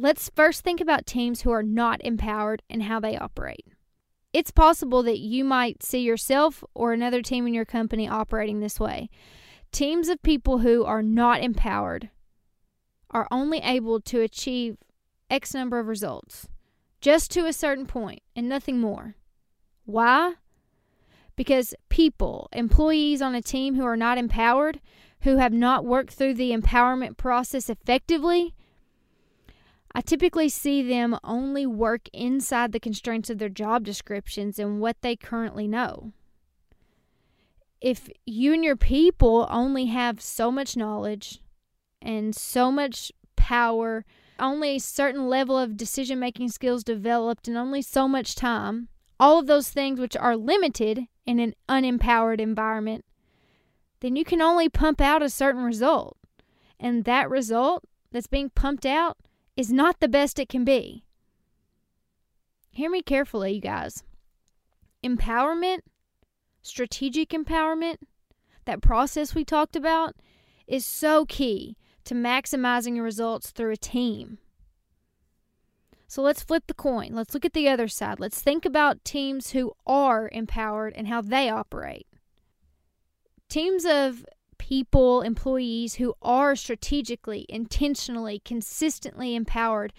Let's 0.00 0.30
first 0.36 0.62
think 0.62 0.80
about 0.80 1.06
teams 1.06 1.40
who 1.40 1.50
are 1.50 1.62
not 1.64 2.00
empowered 2.04 2.62
and 2.70 2.84
how 2.84 3.00
they 3.00 3.18
operate. 3.18 3.66
It's 4.32 4.52
possible 4.52 5.02
that 5.02 5.18
you 5.18 5.42
might 5.42 5.82
see 5.82 5.98
yourself 6.02 6.62
or 6.72 6.92
another 6.92 7.20
team 7.20 7.48
in 7.48 7.52
your 7.52 7.64
company 7.64 8.08
operating 8.08 8.60
this 8.60 8.78
way. 8.78 9.10
Teams 9.72 10.08
of 10.08 10.22
people 10.22 10.58
who 10.58 10.84
are 10.84 11.02
not 11.02 11.42
empowered 11.42 12.10
are 13.10 13.26
only 13.32 13.58
able 13.58 14.00
to 14.02 14.20
achieve 14.20 14.76
X 15.28 15.52
number 15.52 15.80
of 15.80 15.88
results, 15.88 16.46
just 17.00 17.32
to 17.32 17.46
a 17.46 17.52
certain 17.52 17.84
point 17.84 18.20
and 18.36 18.48
nothing 18.48 18.78
more. 18.78 19.16
Why? 19.84 20.34
Because 21.34 21.74
people, 21.88 22.48
employees 22.52 23.20
on 23.20 23.34
a 23.34 23.42
team 23.42 23.74
who 23.74 23.84
are 23.84 23.96
not 23.96 24.16
empowered, 24.16 24.80
who 25.22 25.38
have 25.38 25.52
not 25.52 25.84
worked 25.84 26.14
through 26.14 26.34
the 26.34 26.52
empowerment 26.52 27.16
process 27.16 27.68
effectively, 27.68 28.54
I 29.98 30.00
typically 30.00 30.48
see 30.48 30.80
them 30.80 31.18
only 31.24 31.66
work 31.66 32.08
inside 32.12 32.70
the 32.70 32.78
constraints 32.78 33.30
of 33.30 33.38
their 33.38 33.48
job 33.48 33.82
descriptions 33.82 34.56
and 34.56 34.80
what 34.80 35.02
they 35.02 35.16
currently 35.16 35.66
know. 35.66 36.12
If 37.80 38.08
you 38.24 38.54
and 38.54 38.62
your 38.62 38.76
people 38.76 39.48
only 39.50 39.86
have 39.86 40.20
so 40.20 40.52
much 40.52 40.76
knowledge 40.76 41.40
and 42.00 42.32
so 42.32 42.70
much 42.70 43.10
power, 43.34 44.04
only 44.38 44.76
a 44.76 44.78
certain 44.78 45.28
level 45.28 45.58
of 45.58 45.76
decision 45.76 46.20
making 46.20 46.50
skills 46.50 46.84
developed, 46.84 47.48
and 47.48 47.56
only 47.56 47.82
so 47.82 48.06
much 48.06 48.36
time, 48.36 48.86
all 49.18 49.40
of 49.40 49.48
those 49.48 49.70
things 49.70 49.98
which 49.98 50.16
are 50.16 50.36
limited 50.36 51.08
in 51.26 51.40
an 51.40 51.56
unempowered 51.68 52.38
environment, 52.38 53.04
then 53.98 54.14
you 54.14 54.24
can 54.24 54.40
only 54.40 54.68
pump 54.68 55.00
out 55.00 55.24
a 55.24 55.28
certain 55.28 55.64
result. 55.64 56.16
And 56.78 57.04
that 57.04 57.28
result 57.28 57.82
that's 58.12 58.28
being 58.28 58.50
pumped 58.50 58.86
out 58.86 59.16
is 59.58 59.72
not 59.72 59.98
the 59.98 60.06
best 60.06 60.38
it 60.38 60.48
can 60.48 60.64
be. 60.64 61.02
Hear 62.70 62.88
me 62.88 63.02
carefully, 63.02 63.54
you 63.54 63.60
guys. 63.60 64.04
Empowerment, 65.04 65.80
strategic 66.62 67.30
empowerment, 67.30 67.96
that 68.66 68.80
process 68.80 69.34
we 69.34 69.44
talked 69.44 69.74
about, 69.74 70.14
is 70.68 70.86
so 70.86 71.26
key 71.26 71.76
to 72.04 72.14
maximizing 72.14 72.94
your 72.94 73.04
results 73.04 73.50
through 73.50 73.72
a 73.72 73.76
team. 73.76 74.38
So 76.06 76.22
let's 76.22 76.42
flip 76.42 76.68
the 76.68 76.74
coin. 76.74 77.10
Let's 77.12 77.34
look 77.34 77.44
at 77.44 77.52
the 77.52 77.68
other 77.68 77.88
side. 77.88 78.20
Let's 78.20 78.40
think 78.40 78.64
about 78.64 79.04
teams 79.04 79.50
who 79.50 79.72
are 79.88 80.30
empowered 80.32 80.94
and 80.94 81.08
how 81.08 81.20
they 81.20 81.50
operate. 81.50 82.06
Teams 83.48 83.84
of 83.84 84.24
people, 84.68 85.22
employees 85.22 85.94
who 85.94 86.14
are 86.20 86.54
strategically, 86.54 87.46
intentionally, 87.48 88.38
consistently 88.44 89.34
empowered 89.34 89.94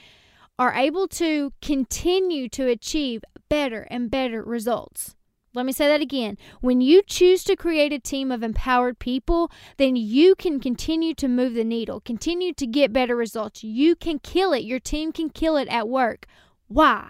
are 0.60 0.76
able 0.76 1.08
to 1.08 1.52
continue 1.60 2.48
to 2.48 2.68
achieve 2.68 3.24
better 3.50 3.88
and 3.90 4.12
better 4.12 4.44
results. 4.44 5.16
Let 5.56 5.66
me 5.66 5.72
say 5.72 5.88
that 5.88 6.02
again. 6.02 6.38
When 6.62 6.82
you 6.82 7.02
choose 7.02 7.44
to 7.46 7.56
create 7.56 7.92
a 7.92 7.98
team 7.98 8.32
of 8.32 8.44
empowered 8.44 9.00
people, 9.00 9.52
then 9.78 9.96
you 9.96 10.36
can 10.36 10.60
continue 10.60 11.16
to 11.16 11.28
move 11.28 11.56
the 11.56 11.64
needle, 11.64 12.00
continue 12.00 12.54
to 12.54 12.68
get 12.68 12.94
better 12.94 13.16
results. 13.16 13.64
You 13.64 13.96
can 13.96 14.20
kill 14.20 14.54
it. 14.54 14.64
Your 14.64 14.80
team 14.80 15.12
can 15.12 15.32
kill 15.32 15.58
it 15.58 15.68
at 15.70 15.90
work. 15.90 16.28
Why? 16.68 17.10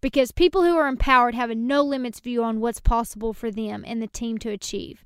Because 0.00 0.32
people 0.32 0.64
who 0.64 0.76
are 0.76 0.88
empowered 0.88 1.36
have 1.36 1.50
a 1.50 1.54
no 1.54 1.82
limits 1.82 2.18
view 2.18 2.42
on 2.42 2.58
what's 2.58 2.80
possible 2.80 3.32
for 3.32 3.52
them 3.52 3.84
and 3.86 4.02
the 4.02 4.08
team 4.08 4.38
to 4.38 4.50
achieve. 4.50 5.04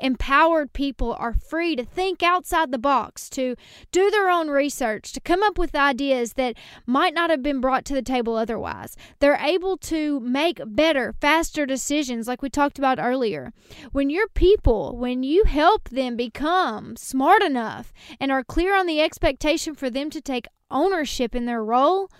Empowered 0.00 0.72
people 0.72 1.14
are 1.18 1.34
free 1.34 1.74
to 1.74 1.84
think 1.84 2.22
outside 2.22 2.70
the 2.70 2.78
box, 2.78 3.28
to 3.30 3.56
do 3.90 4.10
their 4.10 4.30
own 4.30 4.48
research, 4.48 5.12
to 5.12 5.20
come 5.20 5.42
up 5.42 5.58
with 5.58 5.74
ideas 5.74 6.34
that 6.34 6.56
might 6.86 7.14
not 7.14 7.30
have 7.30 7.42
been 7.42 7.60
brought 7.60 7.84
to 7.84 7.94
the 7.94 8.02
table 8.02 8.36
otherwise. 8.36 8.96
They're 9.18 9.40
able 9.42 9.76
to 9.78 10.20
make 10.20 10.60
better, 10.64 11.14
faster 11.20 11.66
decisions, 11.66 12.28
like 12.28 12.42
we 12.42 12.50
talked 12.50 12.78
about 12.78 13.00
earlier. 13.00 13.52
When 13.90 14.08
your 14.08 14.28
people, 14.28 14.96
when 14.96 15.22
you 15.24 15.44
help 15.44 15.88
them 15.88 16.16
become 16.16 16.94
smart 16.96 17.42
enough 17.42 17.92
and 18.20 18.30
are 18.30 18.44
clear 18.44 18.76
on 18.76 18.86
the 18.86 19.00
expectation 19.00 19.74
for 19.74 19.90
them 19.90 20.10
to 20.10 20.20
take 20.20 20.46
ownership 20.70 21.34
in 21.34 21.46
their 21.46 21.64
role, 21.64 22.10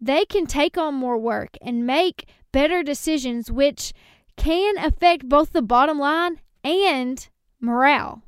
they 0.00 0.24
can 0.24 0.46
take 0.46 0.78
on 0.78 0.94
more 0.94 1.18
work 1.18 1.56
and 1.60 1.86
make 1.86 2.28
better 2.52 2.82
decisions, 2.82 3.50
which 3.50 3.92
can 4.36 4.78
affect 4.78 5.28
both 5.28 5.52
the 5.52 5.62
bottom 5.62 5.98
line 5.98 6.40
and 6.64 7.28
morale, 7.60 8.22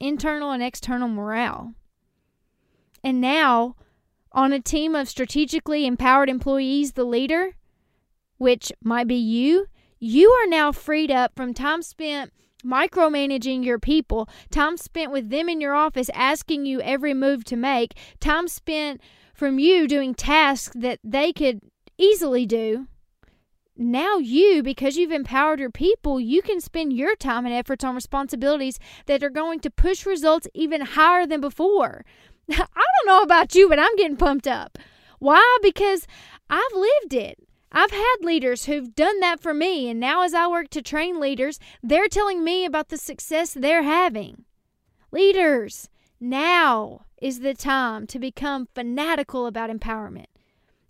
internal 0.00 0.50
and 0.50 0.62
external 0.62 1.08
morale. 1.08 1.74
And 3.02 3.20
now, 3.20 3.76
on 4.32 4.52
a 4.52 4.60
team 4.60 4.94
of 4.94 5.08
strategically 5.08 5.86
empowered 5.86 6.28
employees, 6.28 6.92
the 6.92 7.04
leader, 7.04 7.52
which 8.36 8.72
might 8.82 9.06
be 9.06 9.16
you, 9.16 9.66
you 9.98 10.30
are 10.30 10.46
now 10.46 10.72
freed 10.72 11.10
up 11.10 11.34
from 11.34 11.54
time 11.54 11.82
spent 11.82 12.32
micromanaging 12.64 13.64
your 13.64 13.78
people, 13.78 14.28
time 14.50 14.76
spent 14.76 15.12
with 15.12 15.30
them 15.30 15.48
in 15.48 15.60
your 15.60 15.74
office 15.74 16.10
asking 16.12 16.66
you 16.66 16.80
every 16.80 17.14
move 17.14 17.44
to 17.44 17.56
make, 17.56 17.94
time 18.20 18.48
spent 18.48 19.00
from 19.32 19.58
you 19.58 19.86
doing 19.86 20.14
tasks 20.14 20.74
that 20.74 20.98
they 21.04 21.32
could 21.32 21.60
easily 21.96 22.46
do 22.46 22.88
now 23.78 24.18
you 24.18 24.62
because 24.62 24.96
you've 24.96 25.12
empowered 25.12 25.60
your 25.60 25.70
people 25.70 26.18
you 26.18 26.42
can 26.42 26.60
spend 26.60 26.92
your 26.92 27.14
time 27.14 27.46
and 27.46 27.54
efforts 27.54 27.84
on 27.84 27.94
responsibilities 27.94 28.78
that 29.06 29.22
are 29.22 29.30
going 29.30 29.60
to 29.60 29.70
push 29.70 30.04
results 30.04 30.48
even 30.52 30.80
higher 30.80 31.26
than 31.26 31.40
before 31.40 32.04
i 32.50 32.54
don't 32.56 33.06
know 33.06 33.22
about 33.22 33.54
you 33.54 33.68
but 33.68 33.78
i'm 33.78 33.96
getting 33.96 34.16
pumped 34.16 34.48
up 34.48 34.76
why 35.20 35.58
because 35.62 36.06
i've 36.50 36.74
lived 36.74 37.14
it 37.14 37.38
I've 37.70 37.90
had 37.90 38.16
leaders 38.22 38.64
who've 38.64 38.94
done 38.94 39.20
that 39.20 39.40
for 39.40 39.52
me, 39.52 39.90
and 39.90 40.00
now 40.00 40.22
as 40.22 40.32
I 40.32 40.48
work 40.48 40.70
to 40.70 40.80
train 40.80 41.20
leaders, 41.20 41.60
they're 41.82 42.08
telling 42.08 42.42
me 42.42 42.64
about 42.64 42.88
the 42.88 42.96
success 42.96 43.52
they're 43.52 43.82
having. 43.82 44.44
Leaders, 45.12 45.90
now 46.18 47.04
is 47.20 47.40
the 47.40 47.54
time 47.54 48.06
to 48.06 48.18
become 48.18 48.68
fanatical 48.74 49.46
about 49.46 49.70
empowerment. 49.70 50.26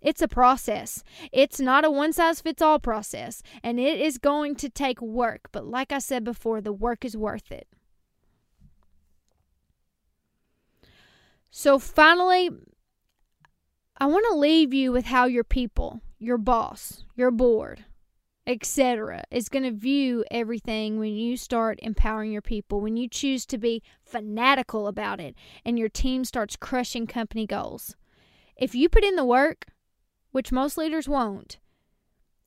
It's 0.01 0.21
a 0.21 0.27
process. 0.27 1.03
It's 1.31 1.59
not 1.59 1.85
a 1.85 1.91
one 1.91 2.13
size 2.13 2.41
fits 2.41 2.61
all 2.61 2.79
process, 2.79 3.43
and 3.63 3.79
it 3.79 3.99
is 3.99 4.17
going 4.17 4.55
to 4.55 4.69
take 4.69 5.01
work. 5.01 5.49
But 5.51 5.65
like 5.65 5.91
I 5.91 5.99
said 5.99 6.23
before, 6.23 6.61
the 6.61 6.73
work 6.73 7.03
is 7.03 7.17
worth 7.17 7.51
it. 7.51 7.67
So, 11.51 11.79
finally, 11.79 12.49
I 13.97 14.05
want 14.05 14.25
to 14.29 14.37
leave 14.37 14.73
you 14.73 14.91
with 14.91 15.05
how 15.05 15.25
your 15.25 15.43
people, 15.43 16.01
your 16.17 16.37
boss, 16.37 17.03
your 17.15 17.31
board, 17.31 17.83
etc., 18.47 19.23
is 19.29 19.49
going 19.49 19.63
to 19.63 19.71
view 19.71 20.23
everything 20.31 20.99
when 20.99 21.13
you 21.13 21.35
start 21.35 21.79
empowering 21.81 22.31
your 22.31 22.41
people, 22.41 22.79
when 22.79 22.95
you 22.95 23.09
choose 23.09 23.45
to 23.47 23.57
be 23.57 23.83
fanatical 24.05 24.87
about 24.87 25.19
it, 25.19 25.35
and 25.65 25.77
your 25.77 25.89
team 25.89 26.23
starts 26.23 26.55
crushing 26.55 27.07
company 27.07 27.45
goals. 27.45 27.97
If 28.55 28.73
you 28.73 28.87
put 28.87 29.03
in 29.03 29.15
the 29.15 29.25
work, 29.25 29.65
which 30.31 30.51
most 30.51 30.77
leaders 30.77 31.07
won't. 31.07 31.57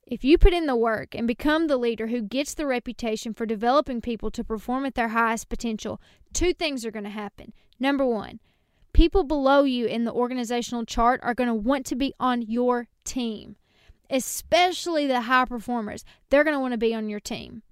If 0.05 0.23
you 0.23 0.37
put 0.37 0.53
in 0.53 0.65
the 0.65 0.75
work 0.75 1.15
and 1.15 1.25
become 1.25 1.67
the 1.67 1.77
leader 1.77 2.07
who 2.07 2.21
gets 2.21 2.53
the 2.53 2.65
reputation 2.65 3.33
for 3.33 3.45
developing 3.45 4.01
people 4.01 4.29
to 4.31 4.43
perform 4.43 4.85
at 4.85 4.95
their 4.95 5.09
highest 5.09 5.47
potential, 5.47 6.01
two 6.33 6.53
things 6.53 6.85
are 6.85 6.91
going 6.91 7.05
to 7.05 7.09
happen. 7.09 7.53
Number 7.79 8.05
one, 8.05 8.39
people 8.91 9.23
below 9.23 9.63
you 9.63 9.85
in 9.85 10.03
the 10.03 10.11
organizational 10.11 10.85
chart 10.85 11.21
are 11.23 11.33
going 11.33 11.47
to 11.47 11.53
want 11.53 11.85
to 11.87 11.95
be 11.95 12.13
on 12.19 12.41
your 12.41 12.87
team, 13.05 13.55
especially 14.09 15.07
the 15.07 15.21
high 15.21 15.45
performers. 15.45 16.03
They're 16.29 16.43
going 16.43 16.55
to 16.55 16.59
want 16.59 16.73
to 16.73 16.77
be 16.77 16.93
on 16.93 17.07
your 17.07 17.21
team. 17.21 17.63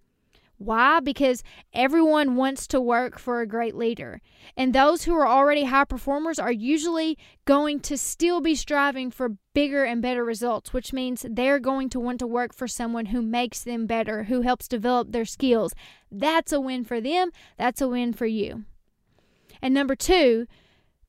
Why? 0.63 0.99
Because 0.99 1.41
everyone 1.73 2.35
wants 2.35 2.67
to 2.67 2.79
work 2.79 3.17
for 3.17 3.41
a 3.41 3.47
great 3.47 3.75
leader. 3.75 4.21
And 4.55 4.73
those 4.73 5.03
who 5.03 5.15
are 5.15 5.27
already 5.27 5.63
high 5.63 5.85
performers 5.85 6.37
are 6.37 6.51
usually 6.51 7.17
going 7.45 7.79
to 7.79 7.97
still 7.97 8.41
be 8.41 8.53
striving 8.53 9.09
for 9.09 9.37
bigger 9.55 9.83
and 9.83 10.03
better 10.03 10.23
results, 10.23 10.71
which 10.71 10.93
means 10.93 11.25
they're 11.27 11.59
going 11.59 11.89
to 11.89 11.99
want 11.99 12.19
to 12.19 12.27
work 12.27 12.53
for 12.53 12.67
someone 12.67 13.07
who 13.07 13.23
makes 13.23 13.63
them 13.63 13.87
better, 13.87 14.25
who 14.25 14.41
helps 14.41 14.67
develop 14.67 15.11
their 15.11 15.25
skills. 15.25 15.73
That's 16.11 16.51
a 16.51 16.61
win 16.61 16.83
for 16.83 17.01
them. 17.01 17.31
That's 17.57 17.81
a 17.81 17.87
win 17.87 18.13
for 18.13 18.27
you. 18.27 18.65
And 19.63 19.73
number 19.73 19.95
two, 19.95 20.45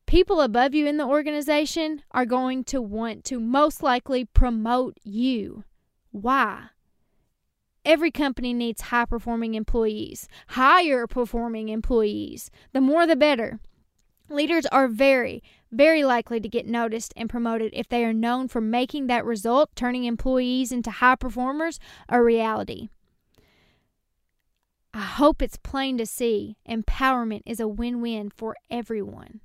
people 0.06 0.40
above 0.40 0.74
you 0.74 0.86
in 0.86 0.96
the 0.96 1.06
organization 1.06 2.02
are 2.12 2.24
going 2.24 2.64
to 2.64 2.80
want 2.80 3.24
to 3.26 3.38
most 3.38 3.82
likely 3.82 4.24
promote 4.24 4.96
you. 5.02 5.64
Why? 6.10 6.68
Every 7.84 8.10
company 8.10 8.54
needs 8.54 8.82
high 8.82 9.06
performing 9.06 9.54
employees, 9.54 10.28
higher 10.48 11.06
performing 11.06 11.68
employees. 11.68 12.50
The 12.72 12.80
more 12.80 13.06
the 13.06 13.16
better. 13.16 13.58
Leaders 14.28 14.66
are 14.66 14.86
very, 14.86 15.42
very 15.72 16.04
likely 16.04 16.40
to 16.40 16.48
get 16.48 16.66
noticed 16.66 17.12
and 17.16 17.28
promoted 17.28 17.72
if 17.74 17.88
they 17.88 18.04
are 18.04 18.12
known 18.12 18.46
for 18.48 18.60
making 18.60 19.08
that 19.08 19.24
result, 19.24 19.70
turning 19.74 20.04
employees 20.04 20.70
into 20.70 20.90
high 20.90 21.16
performers, 21.16 21.80
a 22.08 22.22
reality. 22.22 22.88
I 24.94 25.00
hope 25.00 25.42
it's 25.42 25.56
plain 25.56 25.98
to 25.98 26.06
see 26.06 26.56
empowerment 26.68 27.42
is 27.46 27.60
a 27.60 27.68
win 27.68 28.00
win 28.00 28.30
for 28.30 28.56
everyone. 28.70 29.40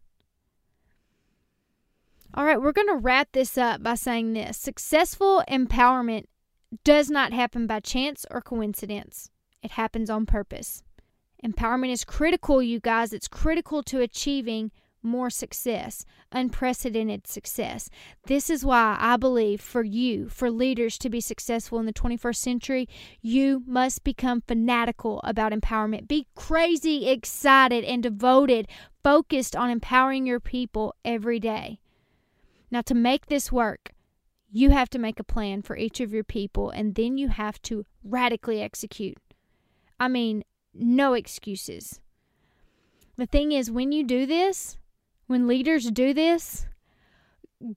All 2.34 2.46
right, 2.46 2.62
we're 2.62 2.74
going 2.74 2.90
to 2.90 2.96
wrap 2.98 3.30
this 3.32 3.58
up 3.58 3.82
by 3.82 3.96
saying 3.96 4.34
this 4.34 4.58
successful 4.58 5.44
empowerment 5.50 6.26
does 6.84 7.10
not 7.10 7.34
happen 7.34 7.68
by 7.68 7.80
chance 7.80 8.26
or 8.30 8.42
coincidence, 8.42 9.30
it 9.62 9.72
happens 9.72 10.10
on 10.10 10.26
purpose. 10.26 10.84
Empowerment 11.44 11.92
is 11.92 12.04
critical, 12.04 12.62
you 12.62 12.80
guys. 12.80 13.14
It's 13.14 13.28
critical 13.28 13.84
to 13.84 14.02
achieving 14.02 14.72
more 15.04 15.30
success, 15.30 16.06
unprecedented 16.32 17.28
success. 17.28 17.90
This 18.26 18.50
is 18.50 18.66
why 18.66 18.98
I 19.00 19.18
believe 19.18 19.62
for 19.62 19.84
you, 19.84 20.30
for 20.30 20.50
leaders 20.50 20.98
to 21.00 21.10
be 21.10 21.22
successful 21.22 21.80
in 21.80 21.86
the 21.86 21.94
21st 21.94 22.36
century, 22.36 22.90
you 23.22 23.64
must 23.66 24.04
become 24.04 24.42
fanatical 24.42 25.22
about 25.24 25.54
empowerment. 25.54 26.08
Be 26.08 26.28
crazy 26.36 27.08
excited 27.08 27.84
and 27.84 28.04
devoted, 28.04 28.68
focused 29.04 29.56
on 29.56 29.70
empowering 29.70 30.26
your 30.26 30.40
people 30.40 30.96
every 31.06 31.40
day. 31.40 31.80
Now, 32.70 32.82
to 32.82 32.94
make 32.94 33.28
this 33.28 33.52
work, 33.52 33.94
you 34.50 34.70
have 34.70 34.90
to 34.90 35.00
make 35.00 35.20
a 35.20 35.24
plan 35.24 35.62
for 35.62 35.76
each 35.76 36.00
of 36.00 36.14
your 36.14 36.24
people 36.24 36.70
and 36.70 36.96
then 36.96 37.18
you 37.18 37.28
have 37.30 37.62
to 37.64 37.86
radically 38.04 38.62
execute. 38.62 39.18
I 40.00 40.08
mean, 40.08 40.44
no 40.74 41.14
excuses. 41.14 42.00
The 43.18 43.26
thing 43.26 43.52
is, 43.52 43.72
when 43.72 43.92
you 43.92 44.04
do 44.04 44.26
this, 44.26 44.78
when 45.26 45.48
leaders 45.48 45.90
do 45.92 46.14
this, 46.14 46.68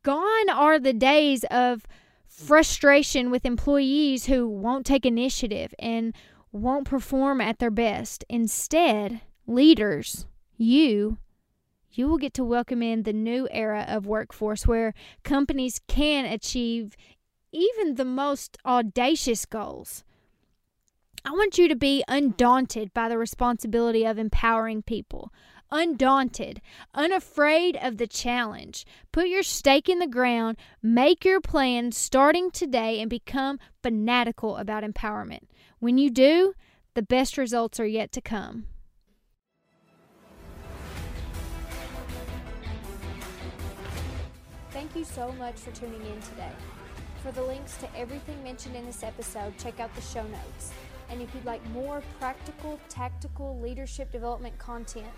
gone 0.03 0.51
are 0.51 0.79
the 0.79 0.93
days 0.93 1.45
of 1.51 1.87
frustration 2.29 3.31
with 3.31 3.45
employees 3.45 4.27
who 4.27 4.47
won't 4.49 4.87
take 4.87 5.05
initiative 5.05 5.75
and 5.79 6.15
won't 6.53 6.87
perform 6.87 7.41
at 7.41 7.59
their 7.59 7.71
best. 7.71 8.25
Instead, 8.29 9.21
leaders, 9.47 10.27
you, 10.57 11.19
you 11.93 12.09
will 12.09 12.19
get 12.19 12.35
to 12.35 12.45
welcome 12.45 12.83
in 12.83 13.03
the 13.03 13.13
new 13.13 13.49
era 13.51 13.85
of 13.89 14.07
workforce 14.07 14.67
where 14.67 14.95
companies 15.25 15.81
can 15.89 16.25
achieve 16.25 16.97
even 17.53 17.97
the 17.97 18.05
most 18.05 18.59
audacious 18.65 19.45
goals. 19.45 20.05
I 21.25 21.33
want 21.33 21.59
you 21.59 21.69
to 21.69 21.77
be 21.77 22.03
undaunted 22.09 22.95
by 22.95 23.09
the 23.09 23.19
responsibility 23.19 24.05
of 24.05 24.19
empowering 24.19 24.83
people. 24.83 25.33
Undaunted, 25.73 26.61
unafraid 26.95 27.77
of 27.77 27.99
the 27.99 28.07
challenge. 28.07 28.85
Put 29.13 29.29
your 29.29 29.43
stake 29.43 29.89
in 29.89 30.01
the 30.01 30.07
ground, 30.07 30.57
make 30.83 31.25
your 31.25 31.41
plan 31.41 31.93
starting 31.93 32.51
today, 32.51 33.01
and 33.01 33.09
become 33.09 33.61
fanatical 33.83 34.57
about 34.57 34.83
empowerment. 34.83 35.43
When 35.79 35.97
you 35.97 36.11
do, 36.11 36.55
the 36.95 37.03
best 37.03 37.39
results 37.39 37.79
are 37.79 37.87
yet 37.87 38.11
to 38.13 38.21
come. 38.21 38.67
Thank 44.81 44.97
you 44.97 45.05
so 45.05 45.31
much 45.33 45.57
for 45.57 45.73
tuning 45.73 46.01
in 46.01 46.23
today. 46.23 46.53
For 47.23 47.33
the 47.33 47.43
links 47.43 47.77
to 47.77 47.95
everything 47.95 48.43
mentioned 48.43 48.75
in 48.75 48.87
this 48.87 49.03
episode, 49.03 49.59
check 49.59 49.79
out 49.79 49.95
the 49.95 50.01
show 50.01 50.23
notes. 50.23 50.73
And 51.11 51.21
if 51.21 51.35
you'd 51.35 51.45
like 51.45 51.63
more 51.69 52.03
practical, 52.19 52.81
tactical 52.89 53.61
leadership 53.61 54.11
development 54.11 54.57
content, 54.57 55.11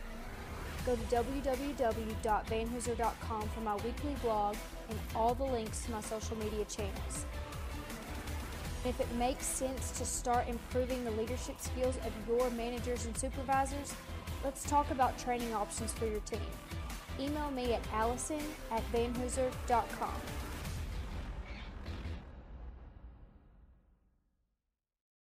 go 0.84 0.96
to 0.96 1.02
www.vanhooser.com 1.02 3.48
for 3.50 3.60
my 3.60 3.76
weekly 3.76 4.16
blog 4.20 4.56
and 4.90 4.98
all 5.14 5.32
the 5.32 5.44
links 5.44 5.84
to 5.84 5.92
my 5.92 6.00
social 6.00 6.36
media 6.38 6.64
channels. 6.64 7.24
if 8.84 8.98
it 8.98 9.14
makes 9.14 9.46
sense 9.46 9.92
to 9.92 10.04
start 10.04 10.48
improving 10.48 11.04
the 11.04 11.12
leadership 11.12 11.60
skills 11.60 11.96
of 11.98 12.12
your 12.26 12.50
managers 12.50 13.06
and 13.06 13.16
supervisors, 13.16 13.94
let's 14.42 14.64
talk 14.64 14.90
about 14.90 15.16
training 15.20 15.54
options 15.54 15.92
for 15.92 16.06
your 16.06 16.18
team. 16.22 16.40
Email 17.20 17.50
me 17.50 17.74
at 17.74 17.82
allison 17.92 18.40
at 18.70 18.82
vanhooser.com. 18.92 20.41